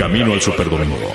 [0.00, 1.12] Camino al Superdomingo.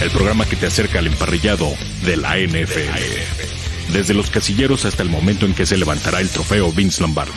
[0.00, 1.66] El programa que te acerca al emparrillado
[2.04, 3.92] de la NFL.
[3.92, 7.32] Desde los casilleros hasta el momento en que se levantará el trofeo Vince Lombardi.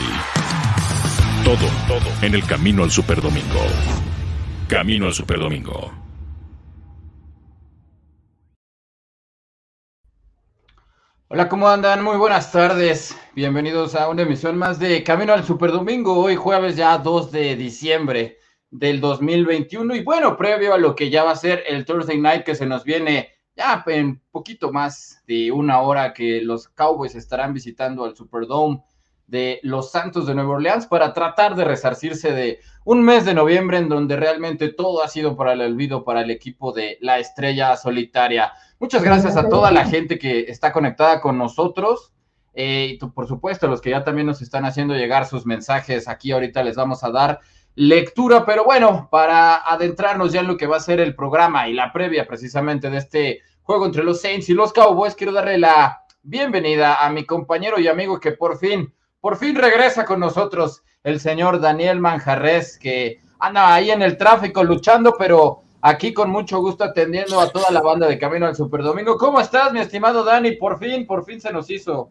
[1.44, 3.66] Todo, todo en el Camino al Superdomingo.
[4.68, 5.92] Camino al Superdomingo.
[11.30, 12.04] Hola, ¿cómo andan?
[12.04, 13.18] Muy buenas tardes.
[13.34, 16.16] Bienvenidos a una emisión más de Camino al Superdomingo.
[16.20, 18.38] Hoy jueves ya 2 de diciembre
[18.70, 22.44] del 2021 y bueno, previo a lo que ya va a ser el Thursday Night
[22.44, 27.54] que se nos viene ya en poquito más de una hora que los Cowboys estarán
[27.54, 28.84] visitando al Superdome
[29.26, 33.78] de los Santos de Nueva Orleans para tratar de resarcirse de un mes de noviembre
[33.78, 37.76] en donde realmente todo ha sido para el olvido para el equipo de la estrella
[37.76, 38.54] solitaria.
[38.80, 42.14] Muchas gracias a toda la gente que está conectada con nosotros.
[42.54, 46.32] Eh, y por supuesto, los que ya también nos están haciendo llegar sus mensajes, aquí
[46.32, 47.42] ahorita les vamos a dar
[47.78, 51.74] lectura, pero bueno, para adentrarnos ya en lo que va a ser el programa y
[51.74, 56.02] la previa precisamente de este juego entre los Saints y los Cowboys, quiero darle la
[56.24, 61.20] bienvenida a mi compañero y amigo que por fin, por fin regresa con nosotros, el
[61.20, 66.84] señor Daniel Manjarres, que anda ahí en el tráfico luchando, pero aquí con mucho gusto
[66.84, 69.20] atendiendo a toda la banda de Camino al Superdomingo.
[69.20, 70.54] ¿Cómo estás, mi estimado Dani?
[70.54, 72.10] Por fin, por fin se nos hizo.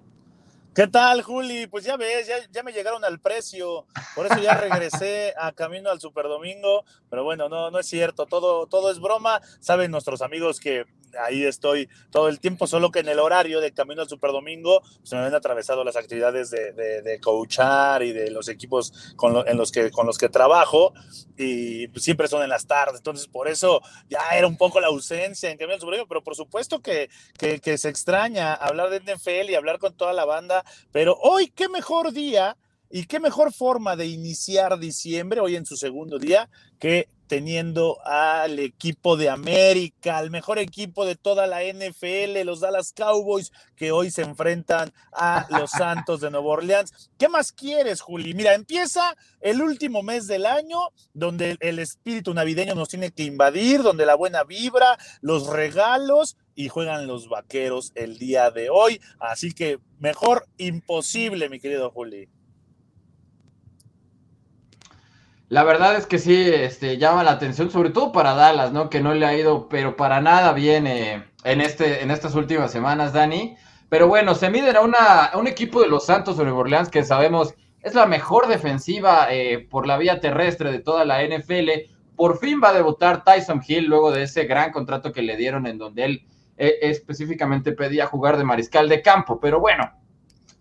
[0.76, 1.66] ¿Qué tal, Juli?
[1.68, 6.02] Pues ya ves, ya, me llegaron al precio, por eso ya regresé a Camino al
[6.02, 9.40] Superdomingo, pero bueno, no, no es cierto, todo, todo es broma.
[9.58, 10.84] Saben nuestros amigos que
[11.18, 14.98] ahí estoy todo el tiempo, solo que en el horario de Camino al Superdomingo se
[15.00, 19.56] pues, me han atravesado las actividades de, de, coachar y de los equipos con, en
[19.56, 20.92] los que, con los que trabajo
[21.36, 24.88] y pues, siempre son en las tardes, entonces por eso ya era un poco la
[24.88, 29.00] ausencia en Camino al Superdomingo, pero por supuesto que, que, que se extraña hablar de
[29.00, 32.56] NFL y hablar con toda la banda, pero hoy qué mejor día
[32.90, 36.48] y qué mejor forma de iniciar diciembre, hoy en su segundo día,
[36.78, 42.92] que teniendo al equipo de América, al mejor equipo de toda la NFL, los Dallas
[42.92, 47.10] Cowboys, que hoy se enfrentan a los Santos de Nueva Orleans.
[47.18, 48.34] ¿Qué más quieres, Juli?
[48.34, 50.78] Mira, empieza el último mes del año,
[51.14, 56.68] donde el espíritu navideño nos tiene que invadir, donde la buena vibra, los regalos y
[56.68, 59.00] juegan los vaqueros el día de hoy.
[59.18, 62.28] Así que mejor imposible, mi querido Juli.
[65.48, 68.90] La verdad es que sí, este, llama la atención, sobre todo para Dallas, ¿no?
[68.90, 72.72] Que no le ha ido, pero para nada bien eh, en, este, en estas últimas
[72.72, 73.56] semanas, Dani.
[73.88, 77.54] Pero bueno, se miden a, una, un equipo de los Santos Nueva Orleans que sabemos
[77.80, 81.70] es la mejor defensiva eh, por la vía terrestre de toda la NFL.
[82.16, 85.68] Por fin va a debutar Tyson Hill luego de ese gran contrato que le dieron
[85.68, 89.38] en donde él eh, específicamente pedía jugar de mariscal de campo.
[89.38, 89.92] Pero bueno,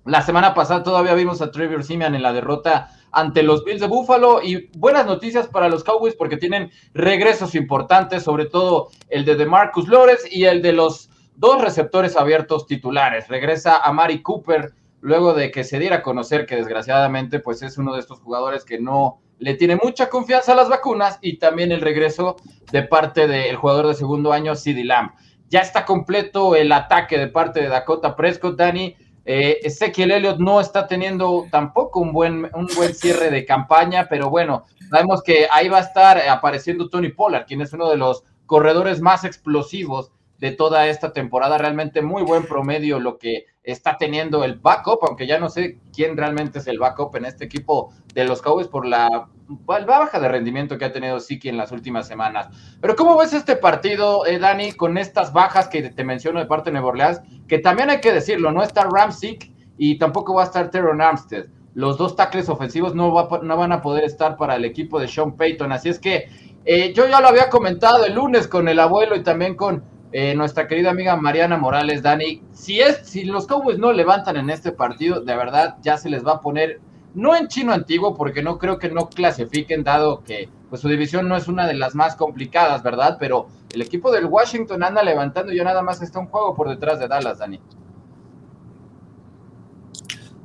[0.06, 3.88] la semana pasada todavía vimos a Trevor Simeon en la derrota ante los Bills de
[3.88, 9.36] Buffalo y buenas noticias para los Cowboys porque tienen regresos importantes, sobre todo el de
[9.36, 13.28] DeMarcus Lores y el de los dos receptores abiertos titulares.
[13.30, 17.78] Regresa a Mari Cooper luego de que se diera a conocer que desgraciadamente pues es
[17.80, 21.72] uno de estos jugadores que no le tiene mucha confianza a las vacunas y también
[21.72, 22.36] el regreso
[22.72, 25.12] de parte del jugador de segundo año, CeeDee Lamb.
[25.50, 28.96] Ya está completo el ataque de parte de Dakota Prescott, Dani
[29.26, 34.30] eh, Ezequiel Elliott no está teniendo tampoco un buen, un buen cierre de campaña, pero
[34.30, 38.24] bueno, sabemos que ahí va a estar apareciendo Tony Pollard, quien es uno de los
[38.46, 41.58] corredores más explosivos de toda esta temporada.
[41.58, 46.16] Realmente muy buen promedio lo que está teniendo el backup, aunque ya no sé quién
[46.16, 50.78] realmente es el backup en este equipo de los Cowboys por la, baja de rendimiento
[50.78, 52.48] que ha tenido Siki en las últimas semanas.
[52.82, 56.70] Pero ¿cómo ves este partido, eh, Dani, con estas bajas que te menciono de parte
[56.70, 57.22] de Nueva Orleans?
[57.48, 61.46] Que también hay que decirlo, no está Ramsick y tampoco va a estar Teron Armstead.
[61.74, 65.36] Los dos tackles ofensivos no, no van a poder estar para el equipo de Sean
[65.36, 65.72] Payton.
[65.72, 66.30] Así es que
[66.66, 69.84] eh, yo ya lo había comentado el lunes con el abuelo y también con
[70.18, 74.50] eh, nuestra querida amiga Mariana Morales, Dani, si, es, si los Cowboys no levantan en
[74.50, 76.80] este partido, de verdad ya se les va a poner,
[77.16, 81.28] no en chino antiguo, porque no creo que no clasifiquen, dado que pues, su división
[81.28, 83.18] no es una de las más complicadas, ¿verdad?
[83.20, 86.70] Pero el equipo del Washington anda levantando y ya nada más está un juego por
[86.70, 87.60] detrás de Dallas, Dani.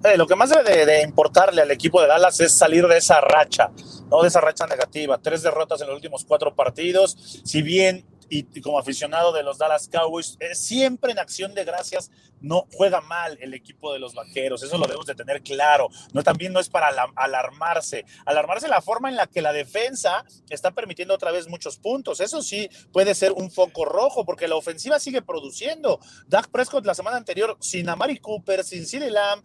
[0.05, 3.21] Eh, lo que más debe de, importarle al equipo de Dallas es salir de esa
[3.21, 3.71] racha,
[4.11, 5.19] no de esa racha negativa.
[5.19, 7.43] Tres derrotas en los últimos cuatro partidos.
[7.45, 12.67] Si bien y, como aficionado de los Dallas Cowboys, siempre en acción de gracias no
[12.73, 15.89] juega mal el equipo de los vaqueros, eso lo debemos de tener claro.
[16.13, 20.71] No, también no es para alarmarse, alarmarse la forma en la que la defensa está
[20.73, 22.21] permitiendo otra vez muchos puntos.
[22.21, 26.01] Eso sí puede ser un foco rojo, porque la ofensiva sigue produciendo.
[26.27, 29.43] Dak Prescott la semana anterior, sin Amari Cooper, sin CeeDee Lamb,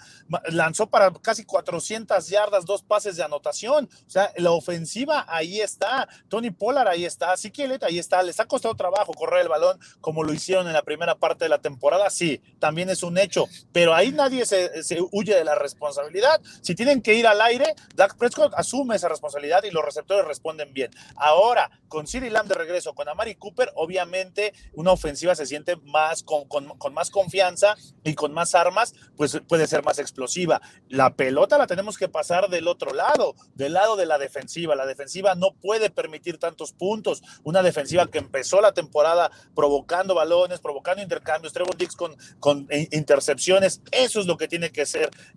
[0.49, 3.89] lanzó para casi 400 yardas, dos pases de anotación.
[4.05, 6.07] O sea, la ofensiva ahí está.
[6.27, 7.33] Tony Pollard ahí está.
[7.53, 8.23] Que ahí está.
[8.23, 11.49] Les ha costado trabajo correr el balón como lo hicieron en la primera parte de
[11.49, 12.09] la temporada.
[12.09, 14.71] Sí, también es un hecho, pero ahí nadie se,
[15.11, 16.41] huye de la responsabilidad.
[16.61, 20.73] Si tienen que ir al aire, Dak Prescott asume esa responsabilidad y los receptores responden
[20.73, 20.91] bien.
[21.15, 26.23] Ahora, con Siri Lamb de regreso, con Amari Cooper, obviamente una ofensiva se siente más
[26.23, 30.61] con, con, con más confianza y con más armas, pues puede ser más explosiva.
[30.89, 34.75] La pelota la tenemos que pasar del otro lado, del lado de la defensiva.
[34.75, 37.23] La defensiva no puede permitir tantos puntos.
[37.43, 43.81] Una defensiva que empezó la temporada provocando balones, provocando intercambios, Trevor Dix con intercepciones.
[43.91, 44.85] Eso es lo que tiene que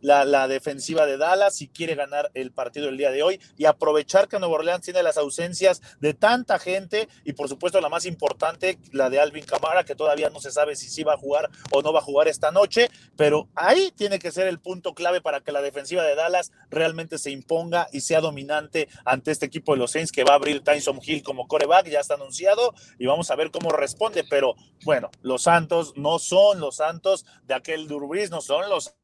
[0.01, 3.65] la, la, defensiva de Dallas si quiere ganar el partido el día de hoy y
[3.65, 8.07] aprovechar que Nueva Orleans tiene las ausencias de tanta gente y por supuesto la más
[8.07, 11.51] importante, la de Alvin Camara, que todavía no se sabe si sí va a jugar
[11.73, 15.21] o no va a jugar esta noche, pero ahí tiene que ser el punto clave
[15.21, 19.73] para que la defensiva de Dallas realmente se imponga y sea dominante ante este equipo
[19.73, 23.07] de los Saints que va a abrir Tyson Hill como coreback, ya está anunciado y
[23.07, 27.89] vamos a ver cómo responde, pero bueno, los Santos no son los Santos de aquel
[27.89, 28.95] Durbris, no son los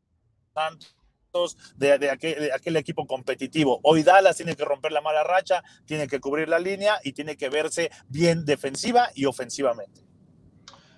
[0.55, 0.95] Santos
[1.77, 3.81] de, aquel, equipo competitivo.
[3.83, 7.37] Hoy Dallas tiene que romper la mala racha, tiene que cubrir la línea y tiene
[7.37, 10.03] que verse bien defensiva y ofensivamente.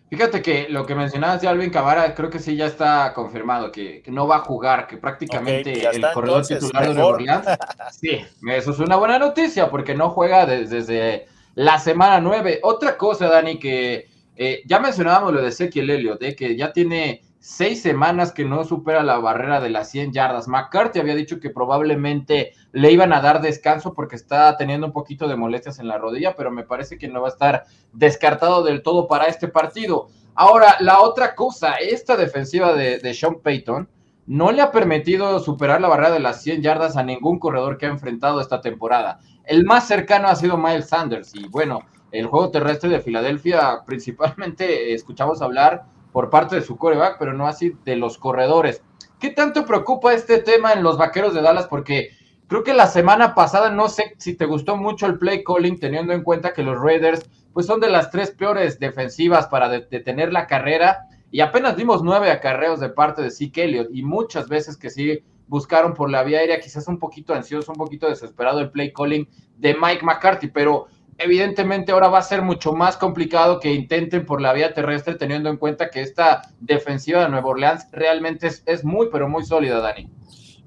[0.08, 4.05] Fíjate que lo que mencionabas de Alvin Camara, creo que sí ya está confirmado, que,
[4.06, 7.46] no va a jugar, que prácticamente el corredor titular de Nueva Orleans.
[7.90, 12.61] Sí, eso es una buena noticia, porque no juega desde, la semana 9.
[12.62, 17.22] Otra cosa, Dani, que eh, ya mencionábamos lo de Ezequiel Elliott, de que ya tiene
[17.38, 20.48] seis semanas que no supera la barrera de las 100 yardas.
[20.48, 25.28] McCarthy había dicho que probablemente le iban a dar descanso porque está teniendo un poquito
[25.28, 28.82] de molestias en la rodilla, pero me parece que no va a estar descartado del
[28.82, 30.08] todo para este partido.
[30.34, 33.88] Ahora, la otra cosa, esta defensiva de, de Sean Payton
[34.26, 37.86] no le ha permitido superar la barrera de las 100 yardas a ningún corredor que
[37.86, 39.20] ha enfrentado esta temporada.
[39.44, 41.80] El más cercano ha sido Miles Sanders y bueno,
[42.12, 47.46] el juego terrestre de Filadelfia principalmente escuchamos hablar por parte de su coreback, pero no
[47.46, 48.82] así de los corredores.
[49.18, 51.66] ¿Qué tanto preocupa este tema en los vaqueros de Dallas?
[51.66, 52.10] Porque
[52.46, 56.12] creo que la semana pasada, no sé si te gustó mucho el play calling, teniendo
[56.12, 60.46] en cuenta que los Raiders, pues son de las tres peores defensivas para detener la
[60.46, 64.90] carrera, y apenas dimos nueve acarreos de parte de Zeke Elliott, y muchas veces que
[64.90, 68.92] sí buscaron por la vía aérea, quizás un poquito ansioso, un poquito desesperado el play
[68.92, 70.86] calling de Mike McCarthy, pero
[71.18, 75.50] evidentemente ahora va a ser mucho más complicado que intenten por la vía terrestre, teniendo
[75.50, 80.10] en cuenta que esta defensiva de Nueva Orleans realmente es, muy, pero muy sólida, Dani.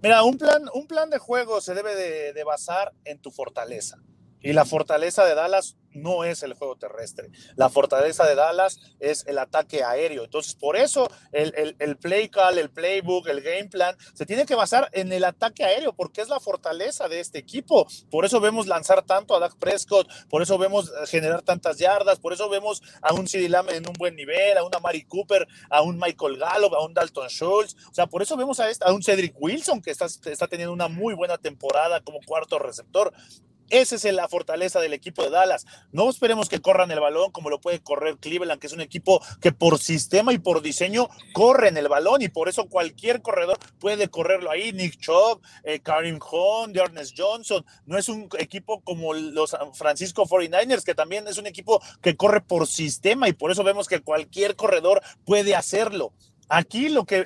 [0.01, 3.99] Mira, un plan, un plan de juego se debe de basar en tu fortaleza.
[4.41, 7.29] Y la fortaleza de Dallas no es el juego terrestre.
[7.55, 10.23] La fortaleza de Dallas es el ataque aéreo.
[10.23, 14.55] Entonces, por eso el, el, play call, el playbook, el game plan se tiene que
[14.55, 17.87] basar en el ataque aéreo, porque es la fortaleza de este equipo.
[18.09, 22.19] Por eso vemos lanzar tanto a Dak Prescott, por eso vemos eh, generar tantas yardas,
[22.19, 25.47] por eso vemos a un CD Lamb en un buen nivel, a una Mari Cooper,
[25.69, 27.75] a un Michael Gallup, a un Dalton Schultz.
[27.89, 30.73] O sea, por eso vemos a, este, a un Cedric Wilson que está, está teniendo
[30.73, 33.13] una muy buena temporada como cuarto receptor.
[33.69, 35.65] Esa es la fortaleza del equipo de Dallas.
[35.91, 39.21] No esperemos que corran el balón como lo puede correr Cleveland, que es un equipo
[39.41, 44.09] que por sistema y por diseño corren el balón y por eso cualquier corredor puede
[44.09, 44.73] correrlo ahí.
[44.73, 47.63] Nick Chubb, eh, Karim Hunt, Ernest Johnson.
[47.85, 52.41] No es un equipo como los Francisco 49ers, que también es un equipo que corre
[52.41, 56.11] por sistema y por eso vemos que cualquier corredor puede hacerlo.
[56.49, 57.25] Aquí lo que,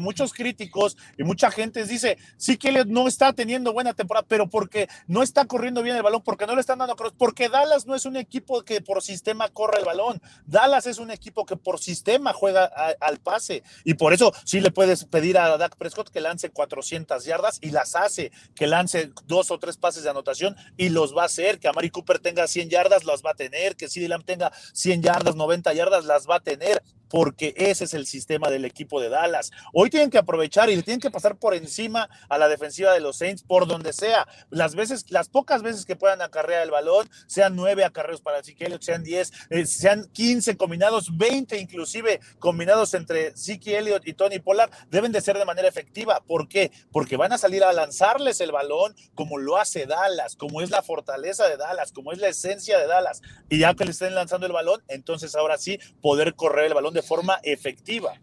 [0.00, 4.88] muchos críticos y mucha gente dice, sí que no está teniendo buena temporada, pero porque
[5.06, 7.94] no está corriendo bien el balón, porque no le están dando cross, porque Dallas no
[7.94, 11.78] es un equipo que por sistema corre el balón, Dallas es un equipo que por
[11.78, 12.64] sistema juega
[13.00, 13.62] al pase.
[13.84, 17.70] Y por eso sí le puedes pedir a Dak Prescott que lance 400 yardas y
[17.70, 21.60] las hace, que lance dos o tres pases de anotación y los va a hacer,
[21.60, 24.52] que a Mari Cooper tenga 100 yardas, las va a tener, que CeeDee Lamb tenga
[24.72, 29.00] 100 yardas, 90 yardas, las va a tener porque ese es el sistema del equipo
[29.00, 29.50] de Dallas.
[29.72, 33.00] Hoy tienen que aprovechar y le tienen que pasar por encima a la defensiva de
[33.00, 34.26] los Saints por donde sea.
[34.50, 38.66] Las veces, las pocas veces que puedan acarrear el balón, sean nueve acarreos para Zeke
[38.80, 44.70] sean diez, eh, sean quince combinados, veinte inclusive combinados entre Zeke Elliott y Tony Pollard,
[44.90, 46.20] deben de ser de manera efectiva.
[46.26, 46.72] ¿Por qué?
[46.90, 50.82] Porque van a salir a lanzarles el balón como lo hace Dallas, como es la
[50.82, 53.22] fortaleza de Dallas, como es la esencia de Dallas.
[53.48, 56.94] Y ya que le estén lanzando el balón, entonces ahora sí poder correr el balón
[56.96, 58.14] de forma efectiva.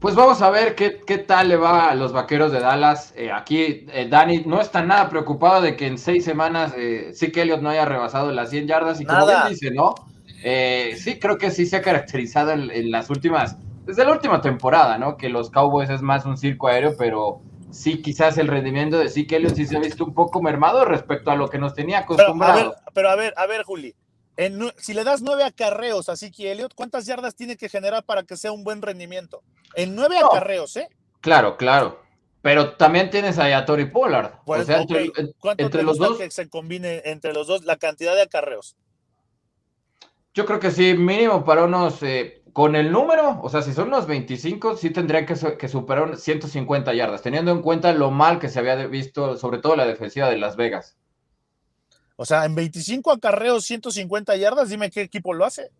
[0.00, 3.14] Pues vamos a ver qué, qué tal le va a los vaqueros de Dallas.
[3.16, 7.32] Eh, aquí eh, Dani no está nada preocupado de que en seis semanas eh, sí
[7.32, 9.00] que Elliot no haya rebasado las 100 yardas.
[9.00, 9.94] Y como bien dice, ¿no?
[10.42, 14.98] Eh, sí, creo que sí se ha caracterizado en, las últimas, desde la última temporada,
[14.98, 15.16] ¿no?
[15.16, 19.26] Que los Cowboys es más un circo aéreo, pero sí, quizás el rendimiento de sí
[19.26, 22.00] que Elliot sí se ha visto un poco mermado respecto a lo que nos tenía
[22.00, 22.76] acostumbrado.
[22.92, 23.94] Pero a ver, pero a ver, Juli
[24.78, 28.36] si le das nueve acarreos a Siki Elliott, ¿cuántas yardas tiene que generar para que
[28.36, 29.42] sea un buen rendimiento?
[29.74, 30.88] En nueve acarreos, ¿eh?
[31.20, 32.02] Claro, claro.
[32.42, 34.34] Pero también tienes a Tori Pollard.
[34.44, 38.22] o sea, entre, ¿Cuánto los dos que se combine entre los dos la cantidad de
[38.22, 38.76] acarreos?
[40.32, 43.88] Yo creo que sí, mínimo para unos, eh, con el número, o sea, si son
[43.88, 48.48] unos 25, sí tendrían que, que superar 150 yardas, teniendo en cuenta lo mal que
[48.48, 50.96] se había visto, sobre todo la defensiva de Las Vegas.
[52.16, 55.70] O sea, en 25 acarreos, 150 yardas, dime qué equipo lo hace.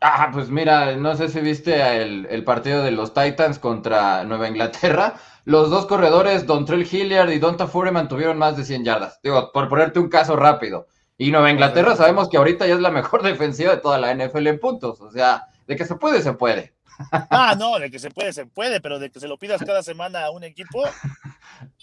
[0.00, 5.14] Ah, pues mira, no sé si viste el, partido de los Titans contra Nueva Inglaterra.
[5.44, 9.20] Los dos corredores, Dontrell Hilliard y Donta Foreman, tuvieron más de 100 yardas.
[9.22, 10.86] Digo, por ponerte un caso rápido.
[11.18, 14.46] Y Nueva Inglaterra sabemos que ahorita ya es la mejor defensiva de toda la NFL
[14.46, 15.00] en puntos.
[15.00, 16.74] O sea, de que se puede, se puede.
[17.10, 19.82] Ah, no, de que se puede, se puede, pero de que se lo pidas cada
[19.82, 20.84] semana a un equipo.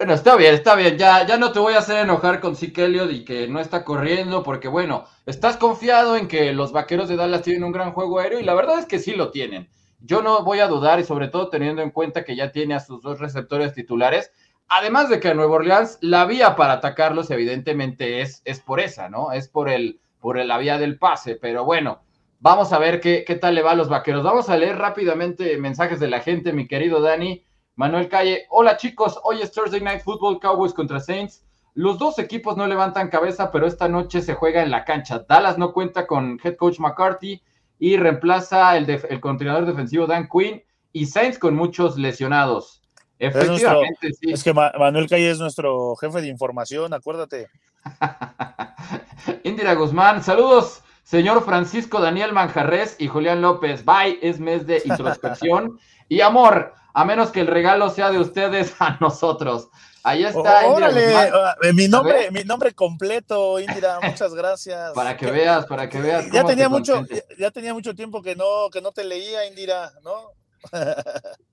[0.00, 0.96] Bueno, está bien, está bien.
[0.96, 4.42] Ya, ya no te voy a hacer enojar con Elliott y que no está corriendo,
[4.42, 8.40] porque bueno, estás confiado en que los vaqueros de Dallas tienen un gran juego aéreo
[8.40, 9.68] y la verdad es que sí lo tienen.
[9.98, 12.80] Yo no voy a dudar y sobre todo teniendo en cuenta que ya tiene a
[12.80, 14.32] sus dos receptores titulares.
[14.68, 19.10] Además de que a Nueva Orleans la vía para atacarlos evidentemente es, es por esa,
[19.10, 19.32] ¿no?
[19.32, 21.34] Es por, el, por la vía del pase.
[21.36, 22.00] Pero bueno,
[22.38, 24.24] vamos a ver qué, qué tal le va a los vaqueros.
[24.24, 27.44] Vamos a leer rápidamente mensajes de la gente, mi querido Dani.
[27.80, 31.46] Manuel Calle, hola chicos, hoy es Thursday Night Football, Cowboys contra Saints.
[31.72, 35.24] Los dos equipos no levantan cabeza, pero esta noche se juega en la cancha.
[35.26, 37.40] Dallas no cuenta con head coach McCarthy
[37.78, 42.82] y reemplaza el, el continuador defensivo Dan Quinn y Saints con muchos lesionados.
[43.18, 44.30] Efectivamente, sí.
[44.30, 47.48] Es que Manuel Calle es nuestro jefe de información, acuérdate.
[49.42, 53.86] Indira Guzmán, saludos, señor Francisco Daniel Manjarres y Julián López.
[53.86, 58.74] Bye, es mes de introspección y amor a menos que el regalo sea de ustedes
[58.80, 59.68] a nosotros.
[60.02, 60.66] Ahí está.
[60.66, 64.92] órale, ah, eh, mi nombre, mi nombre completo, Indira, muchas gracias.
[64.94, 66.30] Para que veas, para que veas.
[66.32, 67.04] Ya tenía mucho,
[67.38, 70.32] ya tenía mucho tiempo que no, que no te leía, Indira, ¿no?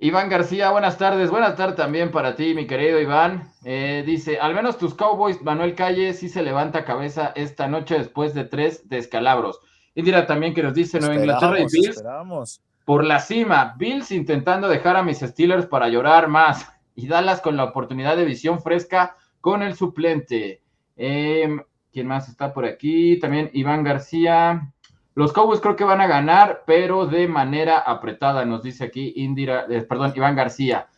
[0.00, 1.30] Iván García, buenas tardes.
[1.30, 3.52] Buenas tardes también para ti, mi querido Iván.
[3.64, 8.34] Eh, dice, al menos tus Cowboys, Manuel Calle, sí se levanta cabeza esta noche después
[8.34, 9.60] de tres descalabros.
[9.94, 11.88] Indira también que nos dice Nueva Inglaterra y Bills.
[11.90, 13.76] Esperamos por la cima.
[13.78, 16.66] Bills intentando dejar a mis Steelers para llorar más.
[16.96, 20.64] Y Dallas con la oportunidad de visión fresca con el suplente.
[20.96, 23.16] Em, ¿Quién más está por aquí?
[23.20, 24.72] También Iván García.
[25.14, 29.66] Los Cowboys creo que van a ganar, pero de manera apretada, nos dice aquí Indira,
[29.70, 30.88] eh, perdón, Iván García.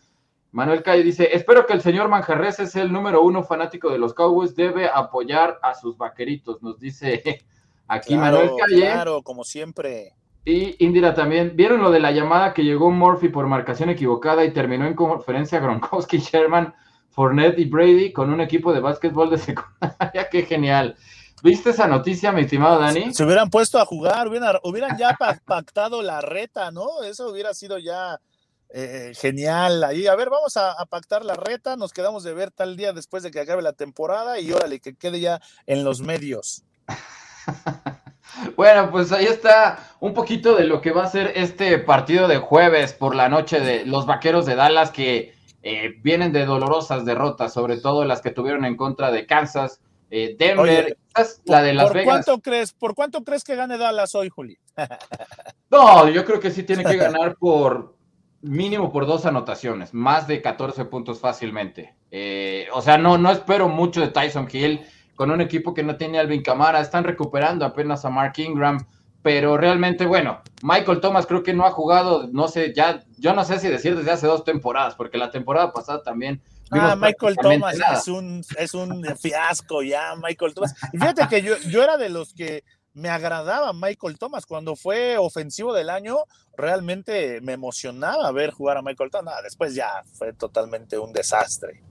[0.50, 4.14] Manuel Calle dice, espero que el señor Manjarres es el número uno fanático de los
[4.14, 7.22] Cowboys, debe apoyar a sus vaqueritos, nos dice
[7.86, 8.80] aquí Manuel Calle.
[8.80, 10.14] Claro, como siempre.
[10.44, 14.52] Y Indira también, ¿vieron lo de la llamada que llegó Murphy por marcación equivocada y
[14.52, 16.74] terminó en conferencia Gronkowski, Sherman,
[17.10, 20.28] Fournette y Brady con un equipo de básquetbol de secundaria?
[20.30, 20.96] ¡Qué genial!
[21.44, 23.12] ¿Viste esa noticia, mi estimado Dani?
[23.14, 27.02] Se hubieran puesto a jugar, hubieran, ya pactado la reta, ¿no?
[27.02, 28.20] Eso hubiera sido ya
[28.68, 29.82] eh, genial.
[29.82, 32.92] Ahí, a ver, vamos a, a, pactar la reta, nos quedamos de ver tal día
[32.92, 36.64] después de que acabe la temporada y órale, que quede ya en los medios.
[38.56, 42.38] Bueno, pues ahí está un poquito de lo que va a ser este partido de
[42.38, 45.32] jueves por la noche de los Vaqueros de Dallas que
[45.62, 49.80] eh, vienen de dolorosas derrotas, sobre todo las que tuvieron en contra de Kansas,
[50.10, 50.98] eh, Denver,
[51.44, 54.58] la de Las ¿por Cuánto crees, ¿Por cuánto crees que gane Dallas hoy, Juli?
[55.70, 57.94] no, yo creo que sí tiene que ganar por
[58.40, 61.94] mínimo por dos anotaciones, más de 14 puntos fácilmente.
[62.10, 65.94] Eh, o sea, no, no espero mucho de Tyson Hill con un equipo que no
[65.94, 68.84] tiene Alvin Camara, están recuperando apenas a Mark Ingram,
[69.22, 73.44] pero realmente, bueno, Michael Thomas creo que no ha jugado, no sé, ya, yo no
[73.44, 76.42] sé si decir desde hace dos temporadas, porque la temporada pasada también.
[76.70, 80.74] Ah, Michael Thomas es un, es un fiasco ya, Michael Thomas.
[80.92, 82.64] Y fíjate que yo, yo era de los que
[82.94, 84.46] me agradaba Michael Thomas.
[84.46, 86.16] Cuando fue ofensivo del año,
[86.56, 89.34] realmente me emocionaba ver jugar a Michael Thomas.
[89.42, 91.82] después ya fue totalmente un desastre.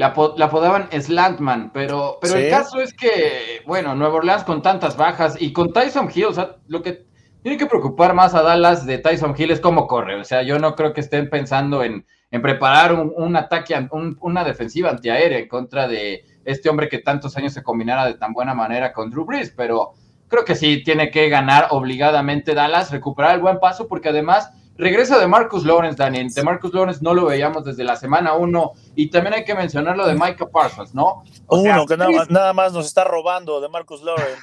[0.00, 5.36] La, apodaban Slantman, pero, pero el caso es que, bueno, Nueva Orleans con tantas bajas
[5.38, 7.04] y con Tyson Hill, o sea, lo que
[7.42, 10.18] tiene que preocupar más a Dallas de Tyson Hill es cómo corre.
[10.18, 13.76] O sea, yo no creo que estén pensando en, preparar un, ataque,
[14.20, 18.32] una defensiva antiaérea en contra de este hombre que tantos años se combinara de tan
[18.32, 19.92] buena manera con Drew Brees, pero
[20.28, 25.18] creo que sí tiene que ganar obligadamente Dallas, recuperar el buen paso, porque además regresa
[25.18, 26.30] de Marcus Lawrence, Daniel.
[26.30, 29.96] De Marcus Lawrence no lo veíamos desde la semana uno, y también hay que mencionar
[29.96, 31.22] lo de Micah Parsons, ¿no?
[31.48, 34.42] uno, que nada, más nos está robando de Marcus Lawrence.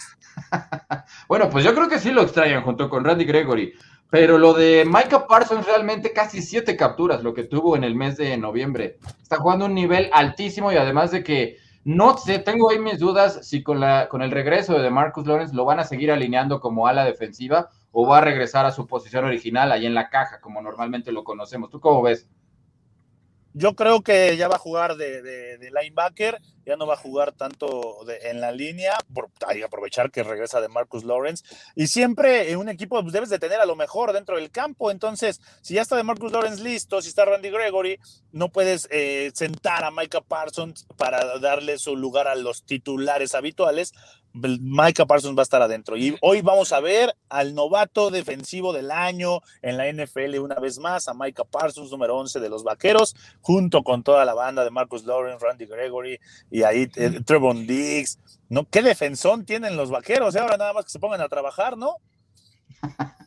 [1.27, 3.73] bueno, pues yo creo que sí lo extrañan junto con Randy Gregory.
[4.09, 8.15] Pero lo de Micah Parsons realmente casi siete capturas, lo que tuvo en el mes
[8.15, 8.99] de noviembre.
[9.21, 13.47] Está jugando un nivel altísimo y además de que no sé, tengo ahí mis dudas
[13.47, 16.87] si con, la, con el regreso de Marcus Lawrence lo van a seguir alineando como
[16.87, 20.61] ala defensiva o va a regresar a su posición original ahí en la caja, como
[20.61, 21.69] normalmente lo conocemos.
[21.69, 22.27] ¿Tú cómo ves?
[23.57, 27.97] Yo creo que ya va a jugar de, linebacker, ya no va a jugar tanto
[28.21, 31.43] en la línea, por, hay que aprovechar que regresa de Marcus Lawrence.
[31.75, 34.91] Y siempre en un equipo pues, debes de tener a lo mejor dentro del campo.
[34.91, 37.99] Entonces, si ya está de Marcus Lawrence listo, si está Randy Gregory,
[38.31, 43.91] no puedes eh, sentar a Micah Parsons para darle su lugar a los titulares habituales.
[44.37, 45.97] Micah Parsons va a estar adentro.
[45.97, 50.79] Y hoy vamos a ver al novato defensivo del año en la NFL una vez
[50.79, 54.71] más, a Micah Parsons, número 11 de los Vaqueros, junto con toda la banda de
[54.71, 58.19] Marcus Lawrence, Randy Gregory y ahí eh, Trevon Diggs.
[58.49, 58.67] ¿no?
[58.69, 60.35] ¿Qué defensón tienen los Vaqueros?
[60.35, 61.95] Y ahora nada más que se pongan a trabajar, ¿no?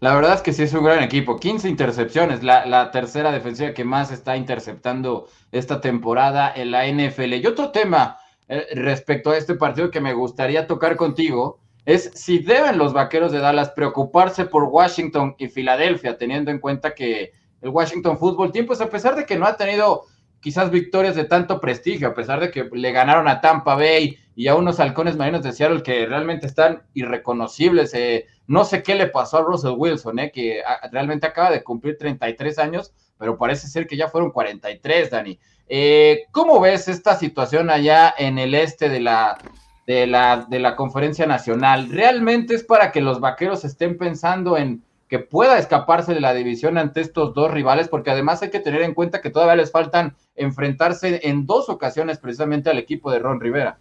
[0.00, 1.40] La verdad es que sí es un gran equipo.
[1.40, 7.34] 15 intercepciones, la, la, tercera defensiva que más está interceptando esta temporada en la NFL.
[7.34, 8.16] Y otro tema
[8.48, 13.32] eh, respecto a este partido que me gustaría tocar contigo es si deben los vaqueros
[13.32, 18.66] de Dallas preocuparse por Washington y Filadelfia, teniendo en cuenta que el Washington Football Team,
[18.66, 20.04] pues a pesar de que no ha tenido
[20.40, 24.48] quizás victorias de tanto prestigio, a pesar de que le ganaron a Tampa Bay y
[24.48, 27.92] a unos halcones marinos de Seattle que realmente están irreconocibles.
[27.94, 30.62] Eh, no sé qué le pasó a Russell Wilson, eh, que
[30.92, 35.38] realmente acaba de cumplir 33 años, pero parece ser que ya fueron 43, Dani.
[35.68, 39.38] Eh, ¿Cómo ves esta situación allá en el este de la,
[39.86, 41.90] de, la, de la conferencia nacional?
[41.90, 46.78] ¿Realmente es para que los vaqueros estén pensando en que pueda escaparse de la división
[46.78, 47.88] ante estos dos rivales?
[47.88, 52.18] Porque además hay que tener en cuenta que todavía les faltan enfrentarse en dos ocasiones
[52.18, 53.78] precisamente al equipo de Ron Rivera.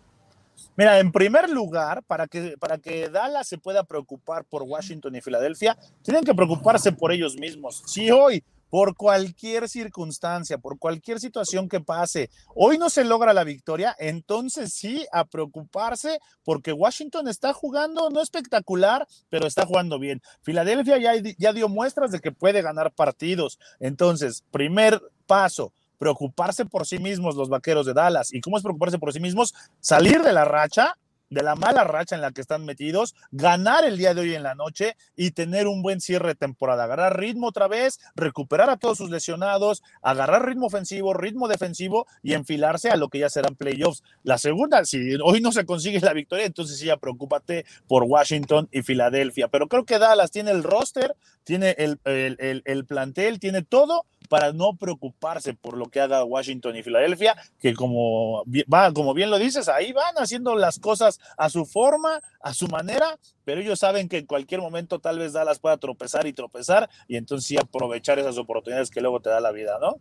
[0.76, 5.22] Mira, en primer lugar, para que, para que Dallas se pueda preocupar por Washington y
[5.22, 7.84] Filadelfia, tienen que preocuparse por ellos mismos.
[7.86, 13.44] Si hoy por cualquier circunstancia, por cualquier situación que pase, hoy no se logra la
[13.44, 20.22] victoria, entonces sí a preocuparse porque Washington está jugando no espectacular, pero está jugando bien.
[20.42, 20.98] Filadelfia
[21.38, 23.60] ya, dio muestras de que puede ganar partidos.
[23.80, 28.34] Entonces, primer paso, preocuparse por sí mismos los vaqueros de Dallas.
[28.34, 29.54] ¿Y cómo es preocuparse por sí mismos?
[29.80, 30.98] Salir de la racha
[31.30, 34.44] de la mala racha en la que están metidos, ganar el día de hoy en
[34.44, 38.78] la noche y tener un buen cierre de temporada, agarrar ritmo otra vez, recuperar a
[38.78, 43.56] todos sus lesionados, agarrar ritmo ofensivo, ritmo defensivo y enfilarse a lo que ya serán
[43.56, 44.04] playoffs.
[44.24, 48.70] La segunda, si hoy no se consigue la victoria, entonces sí ya preocúpate por Washington
[48.72, 51.16] y Filadelfia, pero creo que Dallas tiene el roster,
[51.48, 56.84] tiene el, el plantel, tiene todo para no preocuparse por lo que haga Washington y
[56.84, 61.66] Filadelfia, que como, va, como bien lo dices, ahí van haciendo las cosas a su
[61.66, 65.78] forma, a su manera, pero ellos saben que en cualquier momento tal vez Dallas pueda
[65.78, 69.80] tropezar y tropezar y entonces sí aprovechar esas oportunidades que luego te da la vida,
[69.80, 69.96] ¿no?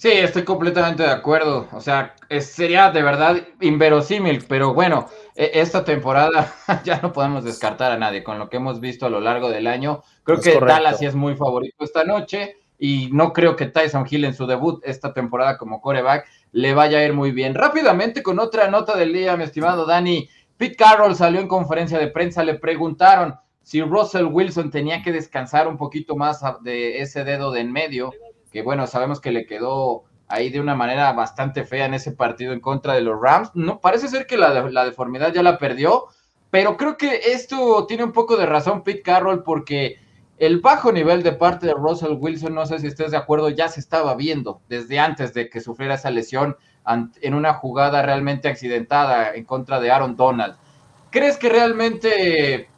[0.00, 1.68] Sí, estoy completamente de acuerdo.
[1.72, 7.92] O sea, sería de verdad inverosímil, pero bueno, e, esta temporada ya no podemos descartar
[7.92, 8.24] a nadie.
[8.24, 11.14] Con lo que hemos visto a lo largo del año, creo que Dallas sí es
[11.14, 15.58] muy favorito esta noche y no creo que Tyson Hill en su debut esta temporada
[15.58, 17.54] como coreback le vaya a ir muy bien.
[17.54, 20.30] Rápidamente con otra nota del día, mi estimado Dani.
[20.56, 25.68] Pete Carroll salió en conferencia de prensa, le preguntaron si Russell Wilson tenía que descansar
[25.68, 28.12] un poquito más de ese dedo de en medio
[28.50, 32.52] que bueno, sabemos que le quedó ahí de una manera bastante fea en ese partido
[32.52, 33.50] en contra de los Rams.
[33.54, 36.06] No, parece ser que la, la deformidad ya la perdió,
[36.50, 39.98] pero creo que esto tiene un poco de razón Pete Carroll porque
[40.38, 43.68] el bajo nivel de parte de Russell Wilson, no sé si estés de acuerdo, ya
[43.68, 46.56] se estaba viendo desde antes de que sufriera esa lesión
[47.20, 50.56] en una jugada realmente accidentada en contra de Aaron Donald.
[51.10, 52.70] ¿Crees que realmente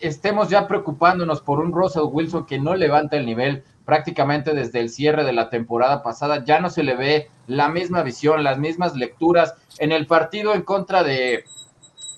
[0.00, 3.62] estemos ya preocupándonos por un Russell Wilson que no levanta el nivel?
[3.86, 8.02] Prácticamente desde el cierre de la temporada pasada, ya no se le ve la misma
[8.02, 9.54] visión, las mismas lecturas.
[9.78, 11.44] En el partido en contra de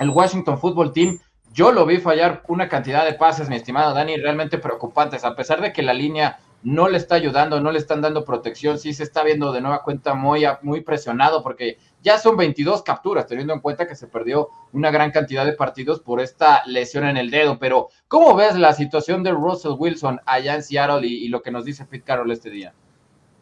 [0.00, 1.18] el Washington Football Team,
[1.52, 5.60] yo lo vi fallar una cantidad de pases, mi estimado Dani, realmente preocupantes, a pesar
[5.60, 9.02] de que la línea no le está ayudando, no le están dando protección, sí se
[9.02, 13.60] está viendo de nueva cuenta muy, muy presionado porque ya son 22 capturas, teniendo en
[13.60, 17.58] cuenta que se perdió una gran cantidad de partidos por esta lesión en el dedo.
[17.58, 21.64] Pero, ¿cómo ves la situación de Russell Wilson allá en Seattle y, lo que nos
[21.64, 22.72] dice Pete Carroll este día?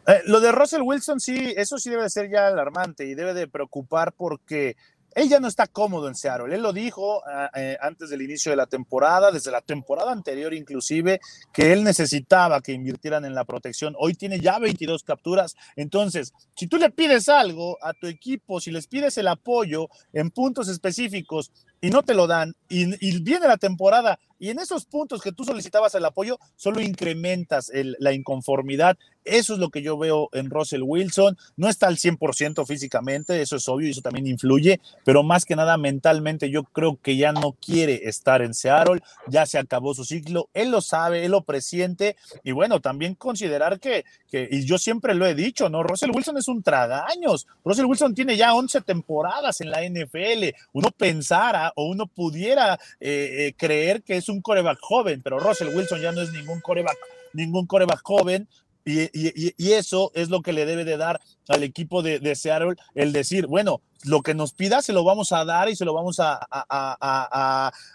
[0.07, 3.47] Eh, lo de Russell Wilson, sí, eso sí debe ser ya alarmante y debe de
[3.47, 4.77] preocupar porque
[5.17, 6.53] él ya no está cómodo en Seattle.
[6.53, 10.53] Él lo dijo ah, eh, antes del inicio de la temporada, desde la temporada anterior
[10.53, 11.19] inclusive,
[11.51, 13.95] que él necesitaba que invirtieran en la protección.
[13.97, 15.55] Hoy tiene ya 22 capturas.
[15.75, 20.29] Entonces, si tú le pides algo a tu equipo, si les pides el apoyo en
[20.29, 24.85] puntos específicos y no te lo dan, y, y viene la temporada y en esos
[24.85, 28.97] puntos que tú solicitabas el apoyo, solo incrementas la inconformidad.
[29.23, 31.37] Eso es lo que yo veo en Russell Wilson.
[31.57, 35.55] No está al 100% físicamente, eso es obvio y eso también influye, pero más que
[35.55, 40.05] nada mentalmente yo creo que ya no quiere estar en Seattle, ya se acabó su
[40.05, 44.77] ciclo, él lo sabe, él lo presiente y bueno, también considerar que, que y yo
[44.77, 45.83] siempre lo he dicho, ¿no?
[45.83, 47.47] Russell Wilson es un tragaños.
[47.65, 50.55] Russell Wilson tiene ya 11 temporadas en la NFL.
[50.73, 55.75] Uno pensara o uno pudiera eh, eh, creer que es un coreback joven, pero Russell
[55.75, 56.97] Wilson ya no es ningún coreback,
[57.33, 58.47] ningún coreback joven.
[58.89, 63.45] Y, eso es lo que le debe de dar al equipo de, Seattle, el decir,
[63.45, 66.39] bueno, lo que nos pida se lo vamos a dar y se lo vamos a,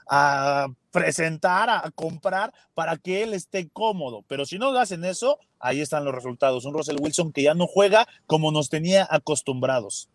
[0.07, 4.23] a, presentar, a comprar para que él esté cómodo.
[4.29, 6.67] Pero si no hacen eso, ahí están los resultados.
[6.67, 10.11] Un Russell Wilson que ya no juega como nos tenía acostumbrados.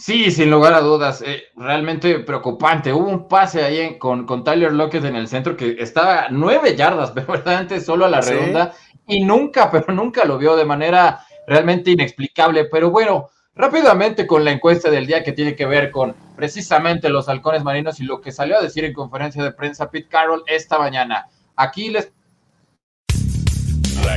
[0.00, 2.90] Sí, sin lugar a dudas, eh, realmente preocupante.
[2.90, 7.12] Hubo un pase ahí con, con, Tyler Lockett en el centro que estaba nueve yardas,
[7.14, 8.72] verdaderamente solo a la redonda,
[9.06, 12.64] y nunca, pero nunca lo vio de manera realmente inexplicable.
[12.64, 17.28] Pero bueno, rápidamente con la encuesta del día que tiene que ver con precisamente los
[17.28, 20.78] halcones marinos y lo que salió a decir en conferencia de prensa Pete Carroll esta
[20.78, 21.26] mañana.
[21.56, 22.10] Aquí les...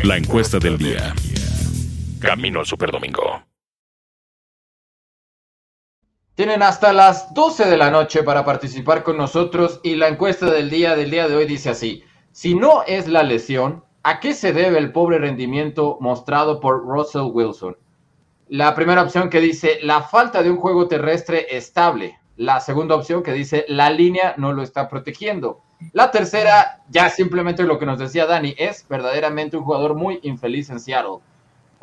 [0.06, 1.14] La encuesta del día.
[2.22, 3.44] Camino al Superdomingo.
[6.36, 10.72] Tienen hasta las 12 de la noche para participar con nosotros y la encuesta del
[10.72, 14.52] día del día de hoy dice así, si no es la lesión, ¿a qué se
[14.52, 17.78] debe el pobre rendimiento mostrado por Russell Wilson?
[18.48, 22.18] La primera opción que dice la falta de un juego terrestre estable.
[22.36, 25.62] La segunda opción que dice la línea no lo está protegiendo.
[25.92, 30.72] La tercera, ya simplemente lo que nos decía Dani, es verdaderamente un jugador muy infeliz
[30.72, 31.20] en Seattle.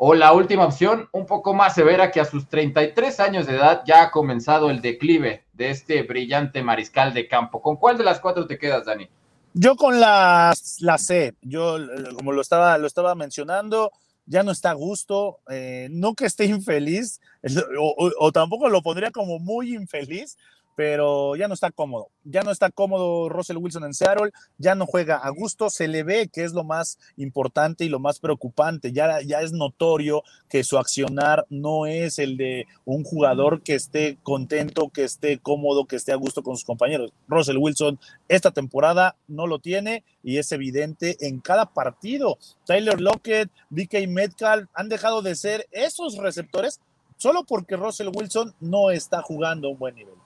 [0.03, 3.83] O la última opción, un poco más severa, que a sus 33 años de edad
[3.85, 7.61] ya ha comenzado el declive de este brillante mariscal de campo.
[7.61, 9.07] ¿Con cuál de las cuatro te quedas, Dani?
[9.53, 11.35] Yo con la, la C.
[11.43, 11.77] Yo,
[12.15, 13.91] como lo estaba, lo estaba mencionando,
[14.25, 15.37] ya no está a gusto.
[15.51, 17.21] Eh, no que esté infeliz,
[18.19, 20.35] o tampoco lo pondría como muy infeliz,
[20.75, 22.09] pero ya no está cómodo.
[22.23, 26.03] Ya no está cómodo Russell Wilson en Seattle, ya no juega a gusto, se le
[26.03, 28.91] ve que es lo más importante y lo más preocupante.
[28.91, 34.17] Ya, ya es notorio que su accionar no es el de un jugador que esté
[34.23, 37.11] contento, que esté cómodo, que esté a gusto con sus compañeros.
[37.27, 42.37] Russell Wilson esta temporada no lo tiene y es evidente en cada partido.
[42.65, 46.79] Tyler Lockett, DK Metcalf han dejado de ser esos receptores
[47.17, 50.20] solo porque Russell Wilson no está jugando a un buen nivel.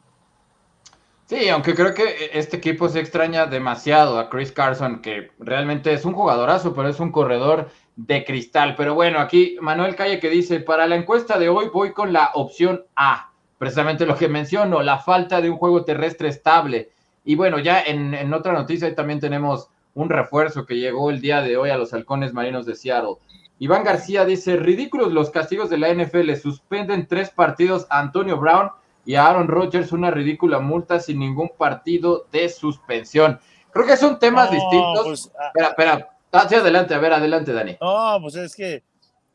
[1.28, 6.06] Sí, aunque creo que este equipo se extraña demasiado a Chris Carson, que realmente es
[6.06, 8.76] un jugadorazo, pero es un corredor de cristal.
[8.78, 12.30] Pero bueno, aquí Manuel Calle que dice, para la encuesta de hoy voy con la
[12.36, 16.92] opción A, precisamente lo que menciono, la falta de un juego terrestre estable.
[17.24, 21.42] Y bueno, ya en, en otra noticia también tenemos un refuerzo que llegó el día
[21.42, 23.16] de hoy a los halcones marinos de Seattle.
[23.58, 28.70] Iván García dice, ridículos los castigos de la NFL, suspenden tres partidos a Antonio Brown
[29.06, 33.40] y a Aaron Rodgers una ridícula multa sin ningún partido de suspensión.
[33.72, 35.04] Creo que son temas distintos.
[35.04, 36.10] Pues, ah, espera, espera.
[36.32, 37.78] Ah, adelante, a ver, adelante, Dani.
[37.80, 38.84] No, pues es que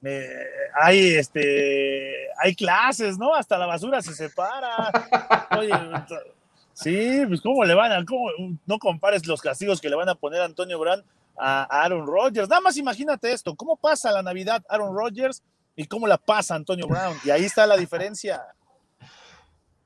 [0.03, 3.35] eh, hay este hay clases, ¿no?
[3.35, 4.91] Hasta la basura se separa.
[5.59, 5.73] Oye,
[6.73, 8.29] sí, pues cómo le van a, cómo,
[8.67, 11.05] no compares los castigos que le van a poner a Antonio Brown
[11.39, 12.49] a, a Aaron Rodgers.
[12.49, 15.43] Nada más imagínate esto, ¿cómo pasa la Navidad Aaron Rodgers
[15.77, 17.17] y cómo la pasa Antonio Brown?
[17.25, 18.43] Y ahí está la diferencia.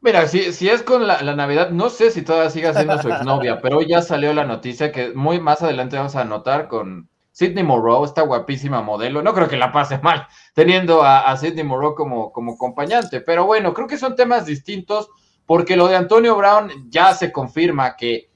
[0.04, 3.62] Mira, si, si es con la, Navidad, no sé si todavía sigue siendo su exnovia,
[3.62, 8.04] pero ya salió la noticia que muy más adelante vamos a anotar con Sidney Moreau,
[8.04, 9.22] esta guapísima modelo.
[9.22, 13.46] No creo que la pase mal teniendo a, a Sidney Moreau como, como acompañante, pero
[13.46, 15.08] bueno, creo que son temas distintos
[15.46, 18.28] porque lo de Antonio Brown ya se confirma que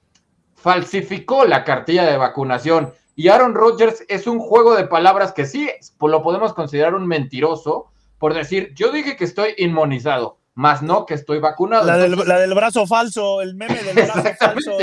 [0.54, 5.68] falsificó la cartilla de vacunación y Aaron Rodgers es un juego de palabras que sí
[6.00, 11.14] lo podemos considerar un mentiroso por decir, yo dije que estoy inmunizado más no que
[11.14, 11.86] estoy vacunado.
[11.86, 14.76] La, del, brazo falso, el meme del brazo falso.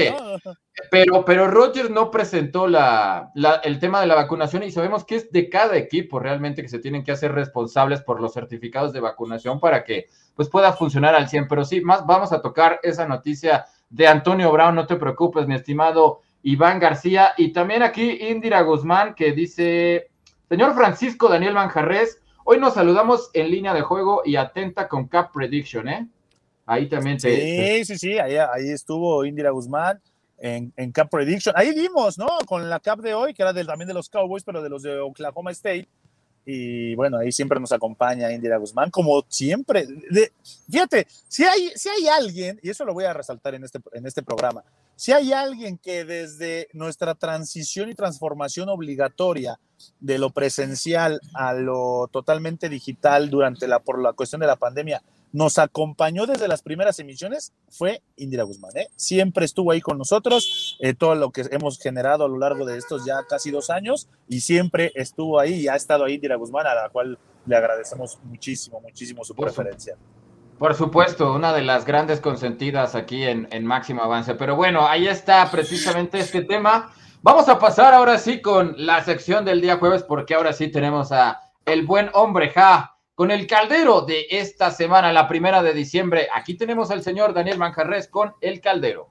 [0.90, 3.30] Pero, pero Rogers no presentó la,
[3.62, 6.80] el tema de la vacunación y sabemos que es de cada equipo realmente que se
[6.80, 11.28] tienen que hacer responsables por los certificados de vacunación para que pues pueda funcionar al
[11.28, 11.50] 100.
[11.50, 15.56] Pero sí, más vamos a tocar esa noticia de Antonio Brown, no te preocupes, mi
[15.56, 17.34] estimado Iván García.
[17.36, 20.10] Y también aquí Indira Guzmán que dice,
[20.48, 25.34] señor Francisco Daniel Manjarres, Hoy nos saludamos en línea de juego y atenta con Cap
[25.34, 26.08] Prediction, ¿eh?
[26.68, 30.00] Ahí también Sí, sí, sí, ahí, ahí estuvo Indira Guzmán
[30.38, 31.56] en, en Cup Prediction.
[31.58, 32.28] Ahí vimos, ¿no?
[32.46, 34.84] Con la Cup de hoy, que era del, también de los Cowboys, pero de los
[34.84, 35.88] de Oklahoma State.
[36.46, 39.88] Y bueno, ahí siempre nos acompaña Indira Guzmán, como siempre.
[40.12, 40.32] De,
[40.70, 44.06] fíjate, si hay, si hay alguien, y eso lo voy a resaltar en este, en
[44.06, 44.64] este programa,
[44.96, 49.60] si hay alguien que desde nuestra transición y transformación obligatoria
[50.00, 55.02] de lo presencial a lo totalmente digital durante la, por la cuestión de la pandemia,
[55.36, 58.72] nos acompañó desde las primeras emisiones fue Indira Guzmán.
[58.78, 58.88] ¿eh?
[58.96, 62.78] Siempre estuvo ahí con nosotros, eh, todo lo que hemos generado a lo largo de
[62.78, 66.68] estos ya casi dos años, y siempre estuvo ahí y ha estado ahí Indira Guzmán,
[66.68, 69.98] a la cual le agradecemos muchísimo, muchísimo su preferencia.
[70.58, 74.36] Por supuesto, una de las grandes consentidas aquí en, en Máximo Avance.
[74.36, 76.94] Pero bueno, ahí está precisamente este tema.
[77.28, 81.12] Vamos a pasar ahora sí con la sección del día jueves, porque ahora sí tenemos
[81.12, 86.28] a el buen hombre Ja con el caldero de esta semana, la primera de diciembre.
[86.32, 89.10] Aquí tenemos al señor Daniel Manjarres con el caldero.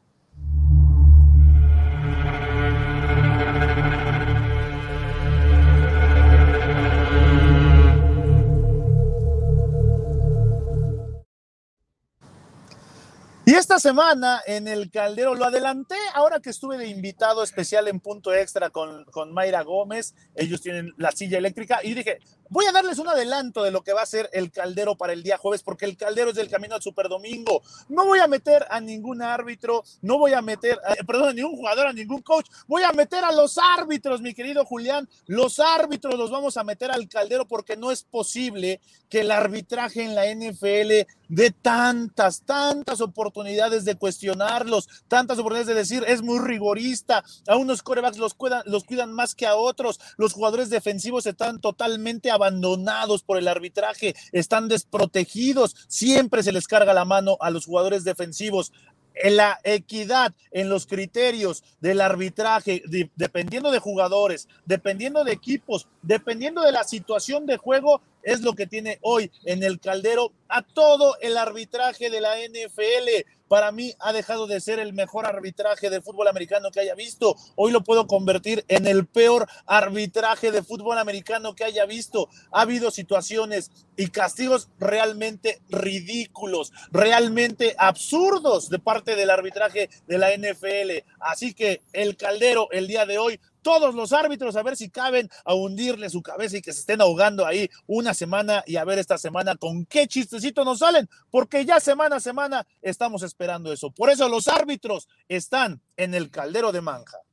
[13.46, 18.00] Y esta semana en el Caldero lo adelanté, ahora que estuve de invitado especial en
[18.00, 22.72] punto extra con, con Mayra Gómez, ellos tienen la silla eléctrica y dije, voy a
[22.72, 25.62] darles un adelanto de lo que va a ser el Caldero para el día jueves,
[25.62, 27.62] porque el Caldero es del camino al Super Domingo.
[27.88, 31.56] No voy a meter a ningún árbitro, no voy a meter, a, perdón, a ningún
[31.56, 36.14] jugador, a ningún coach, voy a meter a los árbitros, mi querido Julián, los árbitros
[36.14, 38.80] los vamos a meter al Caldero porque no es posible
[39.10, 43.00] que el arbitraje en la NFL de tantas, tantas
[43.44, 48.62] oportunidades de cuestionarlos, tantas oportunidades de decir es muy rigorista, a unos corebacks los cuidan,
[48.64, 54.14] los cuidan más que a otros, los jugadores defensivos están totalmente abandonados por el arbitraje,
[54.32, 58.72] están desprotegidos, siempre se les carga la mano a los jugadores defensivos
[59.14, 65.88] en la equidad en los criterios del arbitraje, de, dependiendo de jugadores, dependiendo de equipos,
[66.02, 70.62] dependiendo de la situación de juego, es lo que tiene hoy en el caldero a
[70.62, 73.26] todo el arbitraje de la NFL.
[73.48, 77.36] Para mí ha dejado de ser el mejor arbitraje de fútbol americano que haya visto.
[77.56, 82.28] Hoy lo puedo convertir en el peor arbitraje de fútbol americano que haya visto.
[82.52, 90.30] Ha habido situaciones y castigos realmente ridículos, realmente absurdos de parte del arbitraje de la
[90.36, 91.06] NFL.
[91.20, 95.28] Así que el caldero el día de hoy todos los árbitros a ver si caben
[95.44, 99.00] a hundirle su cabeza y que se estén ahogando ahí una semana y a ver
[99.00, 103.90] esta semana con qué chistecito nos salen, porque ya semana a semana estamos esperando eso.
[103.90, 107.23] Por eso los árbitros están en el caldero de manja.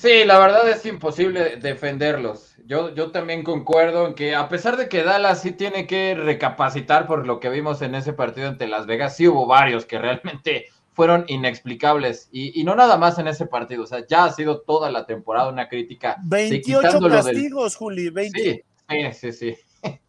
[0.00, 2.56] Sí, la verdad es imposible defenderlos.
[2.64, 7.06] Yo, yo también concuerdo en que a pesar de que Dallas sí tiene que recapacitar
[7.06, 10.68] por lo que vimos en ese partido ante Las Vegas, sí hubo varios que realmente
[10.94, 14.62] fueron inexplicables y, y no nada más en ese partido, o sea, ya ha sido
[14.62, 16.16] toda la temporada una crítica.
[16.22, 17.78] 28 castigos, del...
[17.78, 18.40] Juli, 20.
[18.40, 19.32] Sí, sí, sí.
[19.32, 19.56] sí.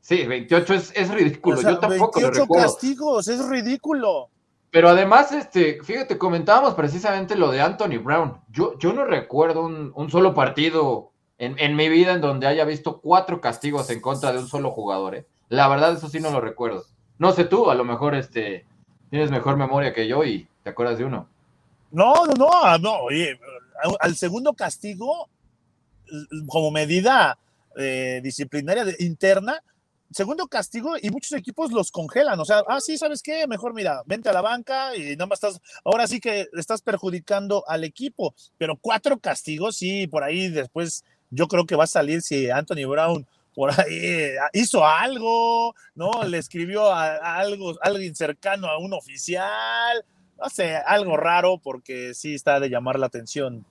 [0.00, 1.58] Sí, 28 es, es ridículo.
[1.58, 2.66] O sea, Yo tampoco 28 lo recuerdo.
[2.66, 4.30] castigos, es ridículo.
[4.70, 8.40] Pero además, este, fíjate, comentábamos precisamente lo de Anthony Brown.
[8.50, 13.00] Yo, yo no recuerdo un, solo partido en, en, mi vida en donde haya visto
[13.00, 15.14] cuatro castigos en contra de un solo jugador.
[15.14, 15.26] ¿eh?
[15.48, 16.84] La verdad, eso sí no lo recuerdo.
[17.18, 18.66] No sé tú, a lo mejor este,
[19.10, 21.28] tienes mejor memoria que yo y te acuerdas de uno.
[21.90, 22.92] No, no, no, no.
[23.04, 23.40] Oye,
[24.00, 25.28] al segundo castigo,
[26.46, 27.38] como medida
[27.76, 29.62] eh, disciplinaria interna,
[30.10, 32.38] segundo castigo y muchos equipos los congelan.
[32.40, 33.46] O sea, ah, sí, ¿sabes qué?
[33.46, 37.64] Mejor mira, vente a la banca y nada más estás, ahora sí que estás perjudicando
[37.68, 38.34] al equipo.
[38.56, 42.88] Pero cuatro castigos, sí, por ahí después yo creo que va a salir si Anthony
[42.88, 46.22] Brown por ahí hizo algo, ¿no?
[46.24, 50.04] Le escribió a, a algo, a alguien cercano a un oficial,
[50.38, 53.64] no sé, algo raro porque sí está de llamar la atención.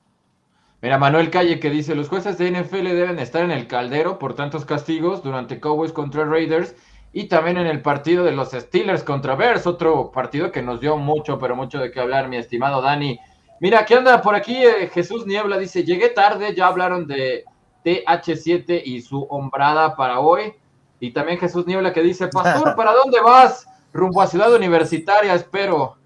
[0.87, 4.35] Mira, Manuel Calle que dice, los jueces de NFL deben estar en el caldero por
[4.35, 6.75] tantos castigos durante Cowboys contra Raiders
[7.11, 10.95] y también en el partido de los Steelers contra Bears, otro partido que nos dio
[10.95, 13.19] mucho, pero mucho de qué hablar, mi estimado Dani.
[13.59, 14.55] Mira, ¿qué anda por aquí?
[14.55, 17.43] Eh, Jesús Niebla dice, llegué tarde, ya hablaron de
[17.83, 20.53] TH7 y su hombrada para hoy.
[21.01, 23.67] Y también Jesús Niebla que dice, Pastor, ¿para dónde vas?
[23.91, 25.97] Rumbo a Ciudad Universitaria, espero.